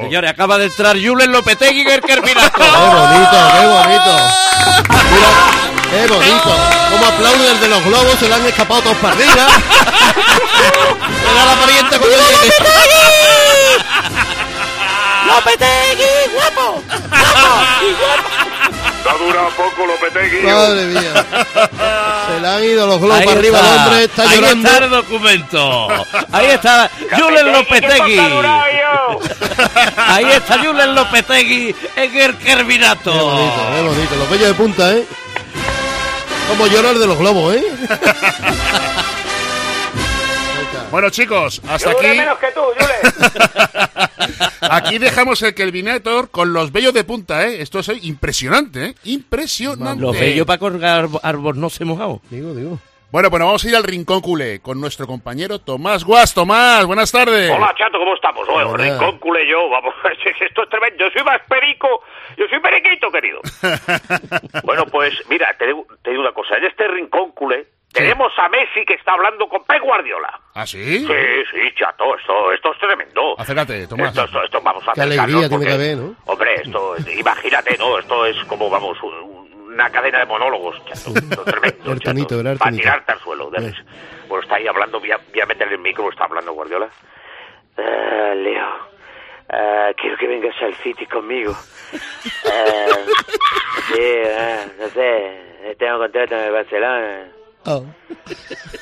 Señores, 0.00 0.30
acaba 0.30 0.58
de 0.58 0.66
entrar 0.66 0.96
Julen 1.00 1.32
Lopetegui 1.32 1.80
en 1.80 1.90
el 1.90 2.00
Kerminato. 2.02 2.58
Qué 2.60 2.68
bonito, 2.68 3.38
qué 3.54 3.66
bonito. 3.66 4.12
Mira, 5.10 5.30
qué 5.90 6.06
bonito. 6.06 6.50
Como 6.90 7.06
aplaude 7.06 7.50
el 7.50 7.60
de 7.60 7.68
los 7.68 7.84
globos, 7.84 8.18
se 8.18 8.28
le 8.28 8.34
han 8.34 8.46
escapado 8.46 8.82
todos 8.82 8.96
para 8.98 9.14
arriba. 9.14 9.32
Era 11.32 11.44
la 11.46 11.54
pariente 11.54 11.98
con 11.98 12.08
el 12.08 12.20
¡Lopetegui, 15.26 16.12
guapo! 16.34 16.82
No 19.10 19.18
dura 19.18 19.48
poco 19.56 19.86
Lopetegui. 19.86 20.42
Madre 20.42 20.84
mía. 20.86 21.24
Se 22.28 22.40
le 22.40 22.48
han 22.48 22.64
ido 22.64 22.86
los 22.86 23.00
globos 23.00 23.18
Ahí 23.20 23.28
arriba. 23.28 23.58
El 23.58 23.66
hombre 23.78 24.04
está 24.04 24.22
Ahí 24.22 24.36
llorando. 24.36 24.68
está 24.68 24.84
el 24.84 24.90
documento. 24.90 25.88
Ahí 26.32 26.46
está 26.46 26.90
Julen 27.18 27.52
Lopetegui. 27.52 28.18
Ahí 29.96 30.24
está 30.32 30.58
Julen 30.58 30.94
Lopetegui 30.94 31.74
en 31.96 32.16
el 32.16 32.36
Kerminato. 32.38 33.12
Qué 33.12 33.18
bonito, 33.18 33.60
qué 33.74 33.82
bonito. 33.82 34.16
Los 34.16 34.30
bellos 34.30 34.48
de 34.48 34.54
punta, 34.54 34.92
¿eh? 34.92 35.04
Como 36.48 36.66
llora 36.66 36.90
el 36.90 36.98
de 37.00 37.06
los 37.06 37.18
globos, 37.18 37.54
¿eh? 37.56 37.64
Bueno, 40.90 41.08
chicos, 41.10 41.60
hasta 41.68 41.92
duré 41.92 42.08
aquí. 42.08 42.18
menos 42.18 42.38
que 42.38 42.48
tú, 42.48 42.60
Jule. 42.60 44.09
Aquí 44.60 44.98
dejamos 44.98 45.42
el 45.42 45.54
Kelvinator 45.54 46.30
con 46.30 46.52
los 46.52 46.72
bellos 46.72 46.94
de 46.94 47.04
punta, 47.04 47.46
¿eh? 47.46 47.60
Esto 47.62 47.80
es 47.80 47.88
impresionante, 48.04 48.84
¿eh? 48.86 48.94
Impresionante. 49.04 50.00
Los 50.00 50.18
bellos 50.18 50.46
para 50.46 50.58
colgar 50.58 51.08
árbol 51.22 51.60
no 51.60 51.70
se 51.70 51.84
mojado. 51.84 52.20
Digo, 52.30 52.54
digo. 52.54 52.78
Bueno, 53.12 53.28
bueno, 53.28 53.46
vamos 53.46 53.64
a 53.64 53.68
ir 53.68 53.74
al 53.74 53.82
rincón 53.82 54.20
culé 54.20 54.60
con 54.60 54.80
nuestro 54.80 55.04
compañero 55.04 55.58
Tomás 55.58 56.04
Guas. 56.04 56.32
Tomás, 56.32 56.86
buenas 56.86 57.10
tardes. 57.10 57.50
Hola, 57.50 57.74
chato, 57.76 57.98
¿cómo 57.98 58.14
estamos? 58.14 58.46
Bueno, 58.46 58.76
rincón 58.76 59.18
culé 59.18 59.48
yo, 59.50 59.68
vamos, 59.68 59.92
esto 60.40 60.62
es 60.62 60.68
tremendo. 60.68 61.04
Yo 61.04 61.10
soy 61.10 61.24
más 61.24 61.40
perico, 61.48 61.88
yo 62.36 62.46
soy 62.48 62.60
periquito, 62.60 63.10
querido. 63.10 63.40
Bueno, 64.62 64.86
pues 64.86 65.12
mira, 65.28 65.52
te 65.58 65.66
digo, 65.66 65.86
te 66.02 66.10
digo 66.10 66.22
una 66.22 66.32
cosa. 66.32 66.56
En 66.56 66.66
este 66.66 66.86
rincón 66.86 67.32
culé 67.32 67.66
tenemos 67.92 68.32
a 68.38 68.48
Messi 68.48 68.84
que 68.86 68.94
está 68.94 69.12
hablando 69.12 69.48
con 69.48 69.64
Pep 69.64 69.82
Guardiola. 69.82 70.40
¿Ah, 70.54 70.66
sí? 70.66 71.00
Sí, 71.00 71.14
sí, 71.50 71.74
chato, 71.76 72.16
esto, 72.16 72.52
esto 72.52 72.72
es 72.72 72.78
tremendo. 72.78 73.34
Acércate, 73.38 73.86
Tomás. 73.86 74.08
Esto, 74.10 74.24
esto, 74.24 74.42
esto 74.44 74.60
vamos 74.62 74.86
a 74.88 74.92
Qué 74.92 75.02
alegría 75.02 75.48
tiene 75.48 75.66
que 75.66 75.72
haber, 75.72 75.96
¿no? 75.98 76.14
Hombre, 76.26 76.54
esto, 76.62 76.94
imagínate, 77.16 77.76
¿no? 77.78 77.98
Esto 77.98 78.26
es 78.26 78.36
como, 78.44 78.68
vamos, 78.70 79.00
un- 79.02 79.40
una 79.72 79.88
cadena 79.90 80.18
de 80.18 80.26
monólogos, 80.26 80.76
chato. 80.86 81.10
Esto 81.16 81.42
es 81.46 81.52
tremendo, 81.52 81.92
El 81.92 82.00
tonito, 82.00 82.28
chato. 82.30 82.40
era 82.40 82.52
el 82.52 82.58
Para 82.58 82.72
tirarte 82.76 83.12
al 83.12 83.18
suelo. 83.20 83.50
¿ves? 83.50 83.74
Bueno, 84.28 84.42
está 84.42 84.56
ahí 84.56 84.66
hablando, 84.66 84.98
voy 85.00 85.10
a, 85.12 85.16
voy 85.16 85.40
a 85.40 85.46
meterle 85.46 85.74
el 85.74 85.80
micro, 85.80 86.10
está 86.10 86.24
hablando 86.24 86.52
Guardiola. 86.52 86.88
Ah, 87.78 88.34
Leo, 88.34 88.68
ah, 89.48 89.90
quiero 89.96 90.16
que 90.18 90.26
vengas 90.26 90.54
al 90.60 90.74
City 90.76 91.06
conmigo. 91.06 91.54
Ah, 91.92 92.86
sí, 93.88 94.02
no 94.78 94.88
sé, 94.88 95.76
tengo 95.78 95.98
contrato 95.98 96.34
en 96.34 96.40
el 96.44 96.52
Barcelona. 96.52 97.28
Ah. 97.64 97.80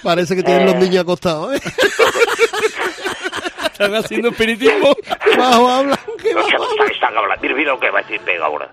Parece 0.02 0.36
que 0.36 0.42
tienen 0.42 0.66
los 0.66 0.76
niños 0.76 1.02
acostados, 1.02 1.54
¿eh? 1.54 1.60
Están 3.72 3.94
haciendo 3.94 4.28
espiritismo. 4.30 4.94
Bajo 5.36 5.68
hablan, 5.68 5.98
que 6.22 6.32
No, 6.34 6.42
bajo 6.42 6.64
hablan. 6.72 6.90
están, 6.92 7.16
hablando. 7.16 7.42
Mira, 7.42 7.54
mira 7.54 7.72
lo 7.72 7.80
que 7.80 7.90
va 7.90 8.00
a 8.00 8.02
decir 8.02 8.20
Pega 8.20 8.46
ahora. 8.46 8.70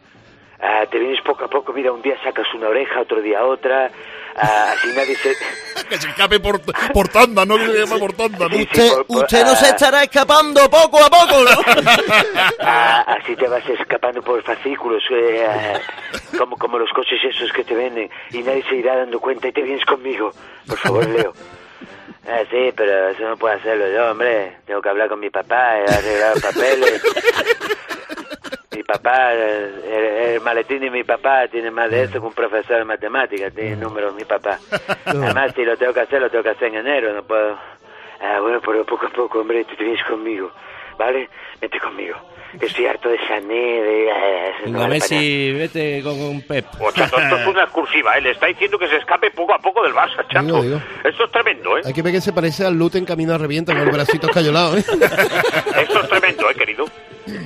Ah, 0.61 0.85
te 0.89 0.97
vienes 0.97 1.21
poco 1.21 1.45
a 1.45 1.47
poco, 1.47 1.73
mira, 1.73 1.91
un 1.91 2.01
día 2.01 2.15
sacas 2.23 2.47
una 2.55 2.69
oreja, 2.69 3.01
otro 3.01 3.21
día 3.21 3.43
otra. 3.45 3.91
Ah, 4.36 4.74
así 4.74 4.88
nadie 4.95 5.15
se... 5.17 5.36
Que 5.89 5.98
se 5.98 6.08
escape 6.10 6.39
por, 6.39 6.60
por 6.93 7.08
tanda, 7.10 7.45
no 7.45 7.58
que 7.58 7.67
se 7.67 7.78
llama 7.80 7.98
por 8.00 8.13
tanda. 8.13 8.48
¿no? 8.50 8.56
Usted, 8.58 8.89
por- 8.89 9.06
por- 9.06 9.17
usted 9.24 9.43
no 9.45 9.52
ah. 9.52 9.56
se 9.56 9.69
estará 9.69 10.04
escapando 10.04 10.67
poco 10.69 10.98
a 11.04 11.10
poco, 11.10 11.43
¿no? 11.43 11.62
Ah, 12.60 13.02
así 13.19 13.36
te 13.36 13.48
vas 13.48 13.63
escapando 13.69 14.21
por 14.24 14.41
fascículos, 14.41 15.04
eh, 15.12 15.45
ah, 15.48 15.80
como, 16.38 16.58
como 16.58 16.80
los 16.80 16.89
coches 16.91 17.19
esos 17.24 17.52
que 17.52 17.63
te 17.63 17.76
venden, 17.76 18.10
y 18.32 18.39
nadie 18.41 18.63
se 18.67 18.78
irá 18.78 18.95
dando 18.98 19.19
cuenta 19.19 19.48
y 19.48 19.52
te 19.52 19.62
vienes 19.62 19.86
conmigo. 19.86 20.32
Por 20.67 20.78
favor, 20.80 21.08
Leo. 21.08 21.34
Ah, 22.28 22.41
sí, 22.50 22.71
pero 22.76 23.10
eso 23.10 23.21
no 23.30 23.38
puedo 23.38 23.56
hacerlo 23.56 23.86
yo, 23.93 24.10
hombre. 24.12 24.58
Tengo 24.65 24.82
que 24.82 24.89
hablar 24.89 25.08
con 25.10 25.19
mi 25.19 25.30
papá, 25.30 25.78
eh, 25.78 25.86
arreglar 25.88 26.41
papeles. 26.41 27.02
Papá, 28.86 29.34
el, 29.34 29.84
el 29.84 30.41
maletín 30.41 30.80
de 30.80 30.91
mi 30.91 31.04
papá 31.04 31.48
tiene 31.48 31.71
más 31.71 31.89
de 31.89 32.04
eso 32.04 32.19
que 32.19 32.28
un 32.28 32.34
profesor 32.34 32.78
de 32.78 32.86
matemáticas, 32.86 33.54
tiene 33.54 33.76
números 33.76 34.13
mi 34.13 34.26
papá. 34.26 34.60
Además, 35.06 35.54
si 35.56 35.65
lo 35.65 35.76
tengo 35.76 35.93
que 35.93 36.02
hacer, 36.02 36.21
lo 36.21 36.30
tengo 36.30 36.43
que 36.43 36.52
hacer 36.52 36.67
en 36.67 36.76
enero, 36.76 37.13
no 37.13 37.24
puedo... 37.24 37.58
Ah, 38.21 38.39
bueno, 38.41 38.62
pero 38.63 38.86
poco 38.86 39.08
a 39.08 39.10
poco, 39.10 39.39
hombre, 39.39 39.65
tú 39.65 39.76
te 39.76 39.84
vienes 39.84 40.04
conmigo, 40.06 40.52
¿vale? 40.97 41.29
Vete 41.62 41.79
conmigo. 41.79 42.15
Que 42.60 42.67
estoy 42.67 42.86
harto 42.86 43.10
de 43.10 43.17
ah, 43.17 43.38
eso 43.38 43.41
no 43.41 44.63
Venga, 44.65 44.79
vale 44.79 44.79
para 44.79 44.88
Messi, 44.88 45.51
vete 45.51 46.01
con 46.01 46.13
un 46.21 46.41
Pep. 46.41 46.65
Oh, 46.79 46.91
chato, 46.91 47.19
esto 47.19 47.36
es 47.36 47.47
una 47.47 47.63
exclusiva, 47.63 48.17
¿eh? 48.17 48.21
Le 48.21 48.31
está 48.31 48.45
diciendo 48.45 48.79
que 48.79 48.88
se 48.88 48.95
escape 48.97 49.31
poco 49.31 49.53
a 49.53 49.60
poco 49.60 49.84
del 49.84 49.93
Barça, 49.93 50.25
chato. 50.29 50.45
Digo, 50.45 50.62
digo. 50.62 50.81
Esto 51.03 51.25
es 51.25 51.31
tremendo, 51.31 51.77
¿eh? 51.77 51.81
Hay 51.86 51.93
que 51.93 52.01
ver 52.01 52.13
que 52.13 52.21
se 52.21 52.31
parece 52.31 52.65
al 52.65 52.75
Lute 52.75 52.97
en 52.97 53.05
camino 53.05 53.34
a 53.34 53.38
revienta 53.38 53.73
con 53.73 53.81
el 53.81 53.91
bracito 53.91 54.27
escayolado, 54.27 54.77
¿eh? 54.77 54.79
Esto 55.81 56.01
es 56.01 56.10
tremendo, 56.10 56.49
¿eh, 56.49 56.55
querido? 56.55 56.86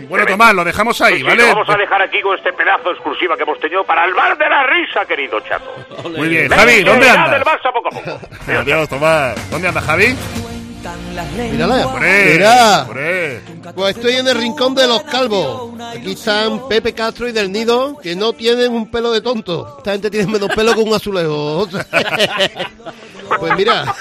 Bueno, 0.08 0.26
Tomás, 0.26 0.54
lo 0.54 0.64
dejamos 0.64 1.00
ahí, 1.02 1.14
Sí, 1.14 1.20
sí, 1.20 1.24
¿vale? 1.24 1.42
lo 1.44 1.56
vamos 1.56 1.70
a 1.70 1.78
dejar 1.78 2.02
aquí 2.02 2.22
con 2.22 2.38
este 2.38 2.52
pedazo 2.54 2.92
exclusiva 2.92 3.38
que 3.38 3.44
hemos 3.44 3.60
tenido 3.60 3.84
para 3.84 4.06
el 4.06 4.14
bar 4.14 4.38
de 4.38 4.50
la 4.50 4.68
risa, 4.68 5.06
querido 5.06 5.40
chato. 5.42 5.74
Muy 6.18 6.28
bien. 6.28 6.50
Javi, 6.50 6.84
¿dónde 6.84 7.10
andas? 7.10 7.32
del 7.32 7.44
Barça 7.44 7.72
poco 7.74 7.88
a 7.88 7.92
poco. 7.92 8.20
Adiós, 8.60 8.90
Tomás. 8.90 9.50
¿Dónde 9.50 9.68
andas, 9.70 9.86
Javi? 9.86 10.16
Mírala. 11.52 11.88
Hombre, 11.88 12.34
Mira. 12.34 12.88
Pues 13.76 13.96
estoy 13.96 14.14
en 14.16 14.28
el 14.28 14.36
rincón 14.36 14.74
de 14.76 14.88
los 14.88 15.04
calvos. 15.04 15.74
Aquí 15.96 16.12
están 16.12 16.68
Pepe 16.68 16.94
Castro 16.94 17.28
y 17.28 17.32
Del 17.32 17.52
Nido, 17.52 17.98
que 17.98 18.16
no 18.16 18.34
tienen 18.34 18.72
un 18.72 18.90
pelo 18.90 19.12
de 19.12 19.22
tonto. 19.22 19.76
Esta 19.78 19.92
gente 19.94 20.10
tiene 20.10 20.32
menos 20.32 20.50
pelo 20.56 20.74
que 20.74 20.82
un 20.82 20.94
azulejo. 20.94 21.68
Pues 23.40 23.56
mira. 23.56 23.96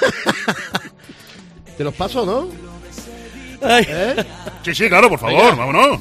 Te 1.77 1.85
los 1.85 1.93
paso, 1.93 2.25
¿no? 2.25 2.49
¿Eh? 3.61 4.25
Sí, 4.65 4.75
sí, 4.75 4.89
claro, 4.89 5.11
por 5.11 5.19
favor, 5.19 5.55
vámonos. 5.55 6.01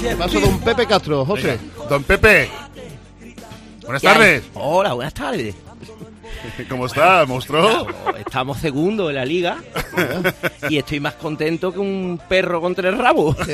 Te 0.00 0.16
paso 0.16 0.40
don 0.40 0.58
Pepe 0.60 0.86
Castro, 0.86 1.26
José. 1.26 1.58
Don 1.90 2.02
Pepe. 2.04 2.50
Buenas 3.82 4.00
tardes. 4.02 4.44
Hola, 4.54 4.94
buenas 4.94 5.12
tardes. 5.12 5.54
¿Cómo 6.68 6.86
está, 6.86 7.24
monstruo? 7.26 7.86
Estamos 8.18 8.58
segundos 8.58 9.10
en 9.10 9.16
la 9.16 9.24
liga 9.24 9.58
y 10.68 10.78
estoy 10.78 11.00
más 11.00 11.14
contento 11.14 11.72
que 11.72 11.78
un 11.78 12.20
perro 12.28 12.60
con 12.60 12.74
tres 12.74 12.96
rabos. 12.96 13.36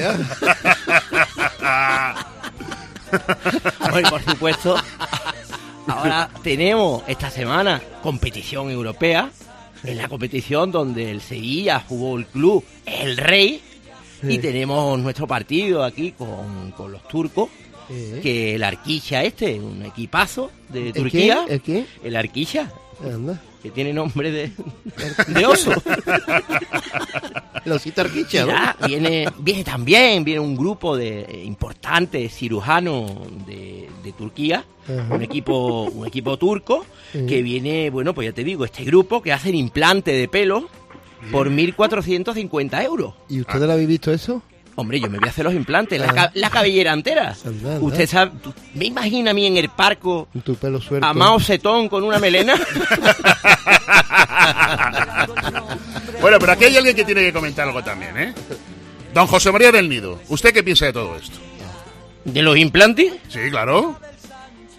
Bueno, 3.90 4.06
y 4.06 4.10
por 4.10 4.22
supuesto, 4.22 4.76
ahora 5.88 6.30
tenemos 6.44 7.02
esta 7.08 7.28
semana 7.28 7.82
competición 8.04 8.70
europea. 8.70 9.28
En 9.82 9.98
la 9.98 10.08
competición 10.08 10.70
donde 10.70 11.10
el 11.10 11.20
Sevilla 11.20 11.82
jugó 11.88 12.16
el 12.18 12.26
club 12.26 12.64
El 12.86 13.16
Rey. 13.16 13.60
Y 14.22 14.38
tenemos 14.38 14.96
nuestro 15.00 15.26
partido 15.26 15.82
aquí 15.82 16.12
con, 16.12 16.70
con 16.70 16.92
los 16.92 17.02
turcos. 17.08 17.48
Eh. 17.90 18.20
Que 18.22 18.54
el 18.54 18.62
Arquilla 18.62 19.24
este, 19.24 19.58
un 19.58 19.84
equipazo 19.84 20.50
de 20.68 20.88
¿El 20.88 20.92
Turquía. 20.94 21.44
qué? 21.48 21.54
¿El 21.54 21.60
qué? 21.60 21.86
El 22.04 22.16
Arquilla, 22.16 22.72
Anda. 23.04 23.42
que 23.62 23.70
tiene 23.70 23.92
nombre 23.92 24.30
de, 24.30 24.50
de 25.28 25.46
oso. 25.46 25.72
El 27.64 27.72
osito 27.72 28.00
arquicha, 28.00 28.42
¿no? 28.46 28.52
Ya, 28.52 28.76
viene, 28.86 29.28
viene 29.38 29.64
también, 29.64 30.24
viene 30.24 30.40
un 30.40 30.56
grupo 30.56 30.96
de 30.96 31.42
importantes 31.44 32.32
cirujanos 32.34 33.10
de, 33.46 33.86
de 34.02 34.12
Turquía, 34.12 34.64
Ajá. 34.88 35.14
un 35.14 35.22
equipo, 35.22 35.82
un 35.84 36.06
equipo 36.06 36.36
turco, 36.38 36.86
Sí. 37.12 37.26
que 37.26 37.42
viene, 37.42 37.90
bueno, 37.90 38.14
pues 38.14 38.28
ya 38.28 38.32
te 38.32 38.44
digo, 38.44 38.64
este 38.64 38.84
grupo 38.84 39.20
que 39.20 39.32
hacen 39.32 39.54
implante 39.56 40.12
de 40.12 40.28
pelo 40.28 40.68
por 41.32 41.50
1.450 41.50 42.84
euros. 42.84 43.14
¿Y 43.28 43.40
ustedes 43.40 43.62
lo 43.66 43.72
habéis 43.72 43.88
visto 43.88 44.12
eso? 44.12 44.42
Hombre, 44.76 44.98
yo 45.00 45.10
me 45.10 45.18
voy 45.18 45.28
a 45.28 45.30
hacer 45.30 45.44
los 45.44 45.52
implantes, 45.54 46.00
la, 46.00 46.06
Ah. 46.16 46.30
la 46.34 46.48
cabellera 46.50 46.92
entera. 46.92 47.34
Usted 47.80 48.06
sabe, 48.08 48.30
tú- 48.42 48.54
me 48.74 48.86
imagina 48.86 49.30
a 49.32 49.34
mí 49.34 49.46
en 49.46 49.56
el 49.58 49.68
parco 49.68 50.28
tu 50.44 50.54
pelo 50.54 50.80
suelto. 50.80 51.06
a 51.06 51.12
Mao 51.12 51.38
Zedong 51.40 51.88
con 51.88 52.02
una 52.04 52.18
melena. 52.18 52.54
Bueno, 56.20 56.38
pero 56.38 56.52
aquí 56.52 56.64
hay 56.64 56.76
alguien 56.76 56.94
que 56.94 57.04
tiene 57.04 57.22
que 57.22 57.32
comentar 57.32 57.66
algo 57.66 57.82
también, 57.82 58.16
¿eh? 58.18 58.34
Don 59.14 59.26
José 59.26 59.50
María 59.50 59.72
del 59.72 59.88
Nido, 59.88 60.20
¿usted 60.28 60.52
qué 60.52 60.62
piensa 60.62 60.84
de 60.86 60.92
todo 60.92 61.16
esto? 61.16 61.38
¿De 62.24 62.42
los 62.42 62.56
implantes? 62.58 63.14
Sí, 63.28 63.38
claro. 63.50 63.98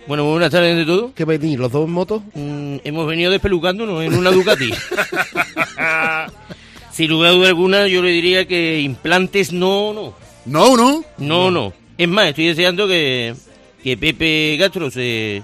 Bueno, 0.08 0.24
buenas 0.26 0.52
tardes 0.52 0.78
de 0.78 0.86
todo. 0.86 1.12
¿Qué 1.16 1.26
venís? 1.26 1.58
¿Los 1.58 1.72
dos 1.72 1.86
en 1.88 1.92
moto? 1.94 2.24
Mm, 2.34 2.78
hemos 2.84 3.08
venido 3.08 3.32
despelucándonos 3.32 4.04
en 4.04 4.14
una 4.14 4.30
Ducati. 4.32 4.72
Sin 7.02 7.10
lugar 7.10 7.32
a 7.32 7.34
duda 7.34 7.48
alguna, 7.48 7.88
yo 7.88 8.04
le 8.04 8.12
diría 8.12 8.46
que 8.48 8.80
implantes 8.80 9.52
no, 9.52 9.92
no. 9.92 10.14
No, 10.46 10.78
no. 10.78 11.04
No, 11.18 11.50
no. 11.50 11.74
Es 11.98 12.08
más, 12.08 12.30
estoy 12.30 12.46
deseando 12.46 12.88
que, 12.88 13.34
que 13.84 13.98
Pepe 13.98 14.56
Castro 14.60 14.92
se, 14.92 15.42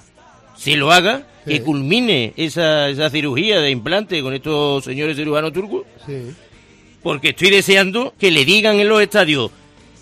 se 0.56 0.76
lo 0.76 0.92
haga, 0.92 1.24
que 1.48 1.64
culmine 1.64 2.32
esa, 2.38 2.90
esa 2.90 3.10
cirugía 3.10 3.60
de 3.60 3.72
implante 3.72 4.22
con 4.22 4.36
estos 4.36 4.84
señores 4.84 5.18
cirujanos 5.18 5.52
turcos, 5.52 5.82
Sí. 6.06 6.32
porque 7.02 7.30
estoy 7.30 7.50
deseando 7.50 8.14
que 8.20 8.30
le 8.30 8.46
digan 8.46 8.80
en 8.80 8.88
los 8.90 9.02
estadios, 9.02 9.50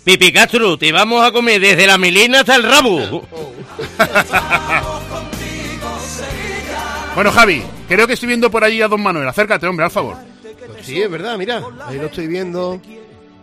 Pepe 0.04 0.34
Castro, 0.34 0.76
te 0.76 0.92
vamos 0.92 1.24
a 1.24 1.32
comer 1.32 1.58
desde 1.58 1.86
la 1.86 1.96
melena 1.96 2.40
hasta 2.40 2.56
el 2.56 2.64
rabo. 2.64 3.26
Bueno, 7.14 7.32
Javi, 7.32 7.62
creo 7.88 8.06
que 8.06 8.12
estoy 8.12 8.26
viendo 8.26 8.50
por 8.50 8.62
allí 8.62 8.82
a 8.82 8.88
don 8.88 9.00
Manuel. 9.02 9.26
Acércate, 9.26 9.66
hombre, 9.66 9.86
al 9.86 9.90
favor. 9.90 10.35
Pues 10.66 10.86
sí, 10.86 11.00
es 11.00 11.10
verdad, 11.10 11.36
mira. 11.38 11.62
Ahí 11.84 11.98
lo 11.98 12.06
estoy 12.06 12.26
viendo 12.26 12.80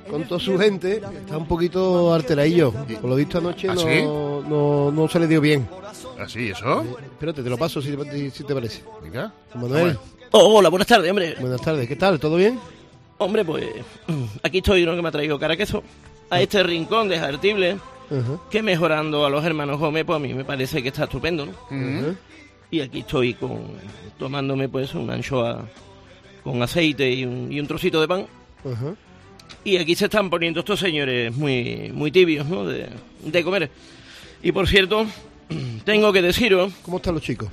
con 0.09 0.23
toda 0.27 0.39
su 0.39 0.57
gente. 0.57 0.97
Está 0.97 1.37
un 1.37 1.47
poquito 1.47 2.13
alteradillo. 2.13 2.71
Por 3.01 3.09
lo 3.09 3.15
visto 3.15 3.37
anoche 3.37 3.69
¿Ah, 3.69 3.73
no, 3.75 3.81
sí? 3.81 4.01
no, 4.49 4.91
no 4.91 5.07
se 5.07 5.19
le 5.19 5.27
dio 5.27 5.41
bien. 5.41 5.67
¿Así, 6.19 6.49
eso? 6.49 6.81
Espérate, 7.01 7.41
te 7.43 7.49
lo 7.49 7.57
paso 7.57 7.81
si 7.81 7.95
te, 7.95 8.29
si 8.31 8.43
te 8.43 8.53
parece. 8.53 8.83
Venga. 9.01 9.31
Manuel, 9.55 9.97
Oh, 10.35 10.57
hola, 10.57 10.69
buenas 10.69 10.87
tardes, 10.87 11.09
hombre. 11.11 11.35
buenas 11.39 11.61
tardes. 11.61 11.87
¿Qué 11.87 11.95
tal? 11.95 12.19
¿Todo 12.19 12.37
bien? 12.37 12.59
Hombre, 13.19 13.45
pues 13.45 13.65
aquí 14.43 14.57
estoy, 14.57 14.81
uno 14.83 14.95
que 14.95 15.01
me 15.03 15.09
ha 15.09 15.11
traído 15.11 15.37
cara 15.37 15.55
queso, 15.55 15.83
a 16.29 16.41
este 16.41 16.63
rincón 16.63 17.07
de 17.07 17.19
Jartible, 17.19 17.77
que 18.49 18.63
mejorando 18.63 19.25
a 19.25 19.29
los 19.29 19.43
hermanos 19.45 19.79
Gómez, 19.79 20.05
pues 20.05 20.15
a 20.17 20.19
mí 20.19 20.33
me 20.33 20.43
parece 20.43 20.81
que 20.81 20.89
está 20.89 21.03
estupendo, 21.03 21.45
¿no? 21.45 21.53
Y 22.71 22.81
aquí 22.81 22.99
estoy 23.01 23.35
con 23.35 23.59
tomándome 24.17 24.67
pues 24.69 24.95
una 24.95 25.13
anchoa 25.13 25.63
con 26.43 26.61
aceite 26.61 27.09
y 27.11 27.25
un, 27.25 27.51
y 27.51 27.59
un 27.59 27.67
trocito 27.67 27.99
de 28.01 28.07
pan. 28.07 28.25
Ajá. 28.65 28.93
Y 29.63 29.77
aquí 29.77 29.95
se 29.95 30.05
están 30.05 30.29
poniendo 30.29 30.59
estos 30.61 30.79
señores 30.79 31.33
muy, 31.35 31.91
muy 31.93 32.11
tibios, 32.11 32.45
¿no? 32.47 32.65
De, 32.65 32.89
de 33.23 33.43
comer. 33.43 33.69
Y 34.41 34.51
por 34.51 34.67
cierto, 34.67 35.05
tengo 35.85 36.11
que 36.11 36.21
deciros, 36.21 36.73
¿Cómo 36.83 36.97
están 36.97 37.13
los 37.15 37.23
chicos? 37.23 37.49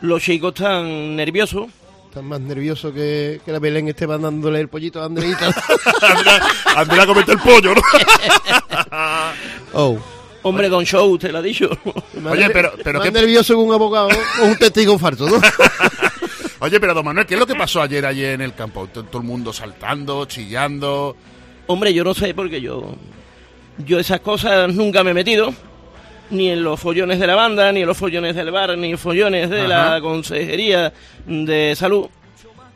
los 0.00 0.22
chicos 0.22 0.54
están 0.54 1.16
nerviosos. 1.16 1.66
Están 2.08 2.24
más 2.24 2.40
nerviosos 2.40 2.94
que, 2.94 3.40
que 3.44 3.52
la 3.52 3.58
Belén 3.58 3.88
Esteban 3.88 4.22
dándole 4.22 4.60
el 4.60 4.68
pollito 4.68 5.02
a 5.02 5.04
Andreita. 5.06 5.50
Andrea 6.76 7.04
comete 7.06 7.32
el 7.32 7.38
pollo, 7.38 7.74
¿no? 7.74 7.82
oh. 9.74 9.98
Hombre, 10.42 10.68
Don 10.68 10.84
Show, 10.86 11.06
usted 11.14 11.32
lo 11.32 11.38
ha 11.38 11.42
dicho. 11.42 11.68
Oye, 12.30 12.48
pero- 12.50 12.72
pero 12.82 13.00
más 13.00 13.08
qué- 13.08 13.12
nervioso 13.12 13.54
que 13.54 13.60
un 13.60 13.72
abogado 13.74 14.08
o 14.40 14.46
un 14.46 14.56
testigo 14.56 14.98
falso, 14.98 15.28
¿no? 15.28 15.36
Oye, 16.60 16.80
pero 16.80 16.92
don 16.94 17.04
Manuel, 17.04 17.26
¿qué 17.26 17.34
es 17.34 17.40
lo 17.40 17.46
que 17.46 17.54
pasó 17.54 17.80
ayer 17.82 18.04
allí 18.04 18.24
en 18.24 18.40
el 18.40 18.54
campo? 18.54 18.88
Todo 18.88 19.18
el 19.18 19.24
mundo 19.24 19.52
saltando, 19.52 20.24
chillando. 20.24 21.16
Hombre, 21.68 21.94
yo 21.94 22.02
no 22.02 22.14
sé 22.14 22.34
porque 22.34 22.60
yo 22.60 22.94
yo 23.86 23.98
esas 24.00 24.20
cosas 24.20 24.74
nunca 24.74 25.04
me 25.04 25.12
he 25.12 25.14
metido 25.14 25.54
ni 26.30 26.50
en 26.50 26.62
los 26.64 26.78
follones 26.80 27.18
de 27.20 27.26
la 27.26 27.34
banda, 27.36 27.70
ni 27.72 27.80
en 27.82 27.86
los 27.86 27.96
follones 27.96 28.34
del 28.34 28.50
bar, 28.50 28.76
ni 28.76 28.90
en 28.90 28.98
follones 28.98 29.48
de 29.48 29.60
Ajá. 29.62 29.94
la 29.94 30.00
consejería 30.00 30.92
de 31.26 31.74
salud. 31.76 32.06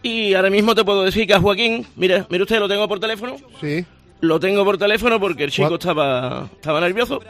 Y 0.02 0.34
ahora 0.34 0.48
mismo 0.50 0.74
te 0.74 0.84
puedo 0.84 1.02
decir 1.02 1.26
que 1.26 1.34
a 1.34 1.40
Joaquín, 1.40 1.86
mira, 1.96 2.26
mire 2.30 2.42
usted, 2.44 2.58
lo 2.58 2.68
tengo 2.68 2.88
por 2.88 2.98
teléfono. 2.98 3.36
Sí. 3.60 3.84
Lo 4.20 4.38
tengo 4.40 4.64
por 4.64 4.78
teléfono 4.78 5.18
porque 5.20 5.44
el 5.44 5.50
chico 5.50 5.68
What? 5.68 5.74
estaba 5.80 6.48
estaba 6.54 6.80
nervioso. 6.80 7.20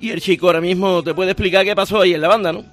Y 0.00 0.10
el 0.10 0.20
chico 0.20 0.46
ahora 0.46 0.60
mismo 0.60 1.02
te 1.02 1.12
puede 1.14 1.32
explicar 1.32 1.64
qué 1.64 1.74
pasó 1.74 2.00
ahí 2.02 2.14
en 2.14 2.20
la 2.20 2.28
banda, 2.28 2.52
¿no? 2.52 2.64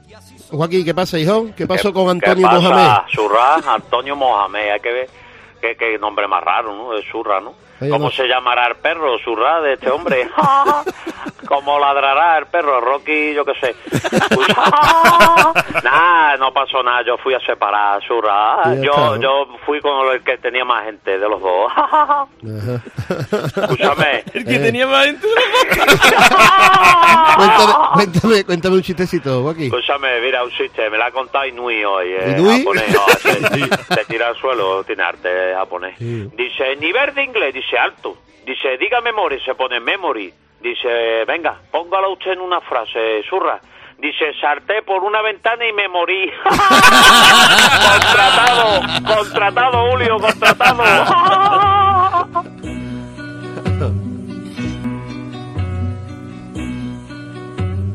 Joaquín, 0.49 0.85
¿qué 0.85 0.93
pasa, 0.93 1.17
hijo? 1.17 1.47
¿Qué 1.55 1.65
pasó 1.65 1.93
con 1.93 2.19
¿Qué 2.19 2.29
Antonio 2.29 2.47
pasa? 2.47 2.69
Mohamed? 2.69 3.11
Surra, 3.11 3.55
Antonio 3.73 4.15
Mohamed. 4.15 4.71
Hay 4.71 4.79
que 4.79 4.91
ver 4.91 5.09
qué, 5.61 5.97
nombre 5.99 6.27
más 6.27 6.43
raro, 6.43 6.75
¿no? 6.75 6.93
Es 6.93 7.05
Surra, 7.09 7.39
¿no? 7.39 7.53
¿Cómo 7.89 8.09
se 8.11 8.27
llamará 8.27 8.67
el 8.67 8.75
perro, 8.77 9.17
Surra, 9.19 9.61
de 9.61 9.73
este 9.73 9.89
hombre? 9.91 10.29
¿Cómo 11.47 11.77
ladrará 11.79 12.37
el 12.39 12.47
perro? 12.47 12.79
Rocky, 12.81 13.33
yo 13.33 13.45
qué 13.45 13.53
sé. 13.61 13.75
Nada, 15.83 16.37
no 16.37 16.51
pasó 16.53 16.81
nada. 16.81 17.03
Yo 17.05 17.17
fui 17.17 17.33
a 17.35 17.39
separar, 17.41 18.01
Surra. 18.03 18.73
Yo, 18.81 19.17
yo 19.17 19.47
fui 19.65 19.79
con 19.81 20.07
el 20.13 20.23
que 20.23 20.37
tenía 20.39 20.65
más 20.65 20.85
gente 20.85 21.19
de 21.19 21.29
los 21.29 21.39
dos. 21.41 21.71
Escúchame. 23.57 24.23
El 24.33 24.45
que 24.45 24.55
Eh. 24.55 24.59
tenía 24.59 24.87
más 24.87 25.05
gente. 25.05 25.27
cuéntame, 27.35 27.73
cuéntame, 27.93 28.43
cuéntame 28.45 28.75
un 28.77 28.81
chistecito, 28.81 29.41
Joaquín. 29.43 29.65
Escúchame, 29.65 30.19
mira, 30.21 30.43
un 30.43 30.49
chiste, 30.51 30.89
me 30.89 30.97
la 30.97 31.07
ha 31.07 31.11
contado 31.11 31.45
Inui 31.45 31.83
hoy, 31.83 32.07
eh, 32.13 32.35
¿Inui? 32.37 32.59
japonés, 32.59 32.89
no, 32.93 33.05
se, 33.19 33.33
se 33.95 34.05
tira 34.05 34.27
al 34.29 34.35
suelo, 34.37 34.83
tiene 34.83 35.03
arte 35.03 35.53
japonés. 35.55 35.95
Sí. 35.97 36.27
Dice, 36.35 36.75
nivel 36.77 37.13
de 37.13 37.23
inglés, 37.23 37.53
dice 37.53 37.64
alto. 37.73 38.17
Dice, 38.45 38.77
diga 38.77 39.01
memory, 39.01 39.39
se 39.41 39.55
pone 39.55 39.79
memory. 39.79 40.33
Dice, 40.61 41.25
venga, 41.25 41.59
póngalo 41.71 42.13
usted 42.13 42.31
en 42.31 42.41
una 42.41 42.61
frase, 42.61 43.23
surra. 43.29 43.59
Dice, 43.97 44.33
salté 44.39 44.81
por 44.83 45.03
una 45.03 45.21
ventana 45.21 45.67
y 45.67 45.73
me 45.73 45.87
morí. 45.87 46.31
contratado, 47.91 48.81
contratado, 49.15 49.91
Julio, 49.91 50.17
contratado. 50.19 50.83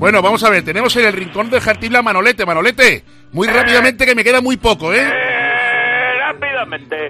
Bueno, 0.00 0.22
vamos 0.22 0.42
a 0.44 0.48
ver, 0.48 0.64
tenemos 0.64 0.96
en 0.96 1.04
el 1.04 1.12
rincón 1.12 1.50
de 1.50 1.61
Jartible 1.61 1.98
a 1.98 2.02
Manolete. 2.02 2.46
Manolete, 2.46 3.04
muy 3.33 3.46
rápidamente 3.48 4.06
que 4.06 4.14
me 4.14 4.24
queda 4.24 4.40
muy 4.40 4.56
poco, 4.56 4.94
¿eh? 4.94 5.30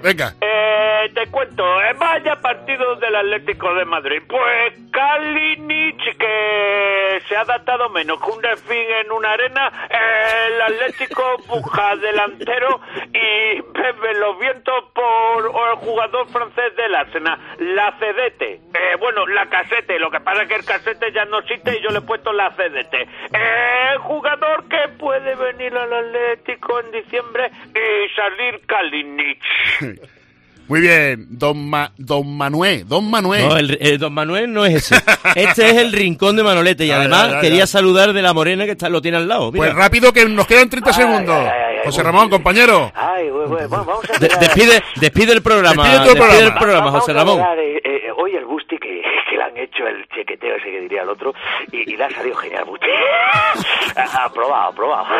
Venga. 0.01 0.33
Eh, 0.41 1.09
te 1.13 1.27
cuento, 1.27 1.63
eh, 1.81 1.93
vaya 1.97 2.35
partido 2.37 2.95
del 2.95 3.15
Atlético 3.15 3.73
de 3.73 3.85
Madrid. 3.85 4.21
Pues 4.27 4.73
Kalinic, 4.91 6.17
que 6.17 7.21
se 7.27 7.35
ha 7.35 7.41
adaptado 7.41 7.89
menos 7.89 8.21
que 8.21 8.31
un 8.31 8.41
delfín 8.41 8.85
en 9.03 9.11
una 9.11 9.31
arena, 9.31 9.71
el 9.89 10.61
Atlético 10.61 11.37
buja 11.47 11.95
delantero 11.95 12.81
y 13.13 13.61
bebe 13.61 14.13
los 14.19 14.39
vientos 14.39 14.85
por 14.93 15.45
el 15.45 15.75
jugador 15.77 16.27
francés 16.29 16.75
del 16.75 16.95
Arsenal, 16.95 17.39
la 17.59 17.93
Cedete. 17.99 18.53
Eh, 18.53 18.95
bueno, 18.99 19.25
la 19.27 19.47
casete, 19.47 19.99
lo 19.99 20.11
que 20.11 20.19
pasa 20.19 20.43
es 20.43 20.47
que 20.47 20.55
el 20.55 20.65
casete 20.65 21.11
ya 21.11 21.25
no 21.25 21.39
existe 21.39 21.77
y 21.77 21.83
yo 21.83 21.89
le 21.89 21.99
he 21.99 22.01
puesto 22.01 22.31
la 22.31 22.51
Cedete. 22.51 23.07
Eh, 23.33 23.97
jugador 23.99 24.67
que 24.67 24.89
puede 24.97 25.35
venir 25.35 25.75
al 25.75 25.93
Atlético 25.93 26.79
en 26.79 26.91
diciembre 26.91 27.51
y 27.69 28.15
salir 28.15 28.65
Kalinic. 28.65 29.40
Muy 30.67 30.79
bien, 30.79 31.25
don, 31.31 31.69
Ma- 31.69 31.91
don 31.97 32.37
Manuel, 32.37 32.87
don 32.87 33.09
Manuel. 33.09 33.45
No, 33.45 33.57
el, 33.57 33.77
el 33.81 33.97
don 33.97 34.13
Manuel 34.13 34.53
no 34.53 34.65
es 34.65 34.75
ese. 34.75 34.95
Este 35.35 35.69
es 35.69 35.75
el 35.75 35.91
rincón 35.91 36.37
de 36.37 36.43
Manolete. 36.43 36.85
Y 36.85 36.91
además 36.91 37.35
quería 37.41 37.67
saludar 37.67 38.13
de 38.13 38.21
la 38.21 38.33
morena 38.33 38.63
que 38.63 38.71
está, 38.71 38.87
lo 38.87 39.01
tiene 39.01 39.17
al 39.17 39.27
lado. 39.27 39.51
Mira. 39.51 39.65
Pues 39.65 39.75
rápido 39.75 40.13
que 40.13 40.23
nos 40.29 40.47
quedan 40.47 40.69
30 40.69 40.89
Ay, 40.89 40.95
segundos. 40.95 41.35
ay, 41.35 41.45
ay, 41.45 41.75
ay, 41.79 41.79
José 41.83 42.03
Ramón, 42.03 42.29
bien. 42.29 42.31
compañero. 42.31 42.89
Ay, 42.95 43.29
vamos 43.69 43.99
a 44.09 44.17
De- 44.19 44.29
despide, 44.39 44.81
despide 45.01 45.33
el 45.33 45.41
programa. 45.41 45.83
Despide 45.89 46.09
tu 46.09 46.15
programa. 46.15 46.39
el 46.39 46.53
programa, 46.53 46.91
José 46.91 47.11
vamos 47.13 47.37
a 47.37 47.43
Ramón. 47.43 47.55
mirar, 47.57 47.59
eh, 47.59 47.81
eh, 47.83 48.11
hoy 48.17 48.35
el 48.37 48.45
Busti 48.45 48.77
que, 48.77 49.01
que 49.29 49.35
le 49.35 49.43
han 49.43 49.53
hecho 49.71 49.87
el 49.87 50.07
chequeteo 50.09 50.55
ese 50.55 50.65
que 50.71 50.81
diría 50.81 51.01
el 51.03 51.09
otro 51.09 51.33
y, 51.71 51.91
y 51.93 51.97
le 51.97 52.03
ha 52.03 52.09
salido 52.09 52.35
genial 52.37 52.65
aprobado, 54.25 54.69
aprobado. 54.69 55.05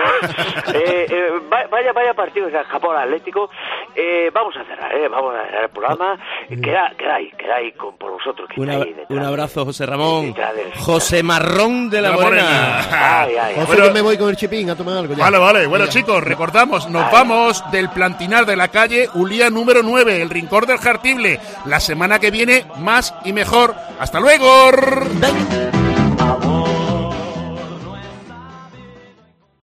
Eh, 0.73 1.05
eh, 1.09 1.29
va- 1.51 1.67
vaya, 1.69 1.91
vaya 1.91 2.13
partido 2.13 2.47
de 2.47 2.63
Japón 2.63 2.95
Atlético. 2.95 3.49
Eh, 3.95 4.29
vamos 4.33 4.55
a 4.55 4.63
cerrar, 4.63 4.93
eh, 4.95 5.07
vamos 5.09 5.35
a 5.35 5.43
cerrar 5.45 5.63
el 5.63 5.69
programa. 5.69 6.17
Queda, 6.47 6.91
queda 6.97 7.15
ahí, 7.15 7.31
queda 7.37 7.55
ahí 7.55 7.71
con, 7.73 7.97
por 7.97 8.11
vosotros. 8.11 8.47
Que 8.53 8.61
Un, 8.61 8.69
ahí 8.69 8.95
abrazo, 9.23 9.65
José 9.65 9.85
Ramón. 9.85 10.33
José 10.79 11.23
Marrón 11.23 11.89
de 11.89 12.01
la, 12.01 12.09
La 12.11 12.15
Morena. 12.15 12.43
Morena. 12.43 13.21
Ay, 13.21 13.35
ay, 13.35 13.55
ay. 13.57 13.65
José, 13.65 13.81
que 13.81 13.89
me 13.91 14.01
voy 14.01 14.17
con 14.17 14.29
el 14.29 14.35
chipín 14.37 14.69
a 14.69 14.75
tomar 14.75 14.97
algo 14.97 15.13
ya. 15.13 15.23
Vale, 15.23 15.37
vale. 15.37 15.67
Bueno, 15.67 15.87
chicos, 15.87 16.23
recordamos, 16.23 16.89
nos 16.89 17.11
vamos 17.11 17.63
del 17.71 17.89
plantinar 17.89 18.45
de 18.45 18.55
la 18.55 18.69
calle 18.69 19.09
Ulía 19.15 19.49
número 19.49 19.81
9, 19.83 20.21
el 20.21 20.29
rincón 20.29 20.65
del 20.65 20.77
Jartible. 20.77 21.39
La 21.65 21.79
semana 21.79 22.19
que 22.19 22.31
viene, 22.31 22.65
más 22.77 23.13
y 23.25 23.33
mejor. 23.33 23.75
¡Hasta 23.99 24.19
luego! 24.19 24.40
Venga. 24.41 25.80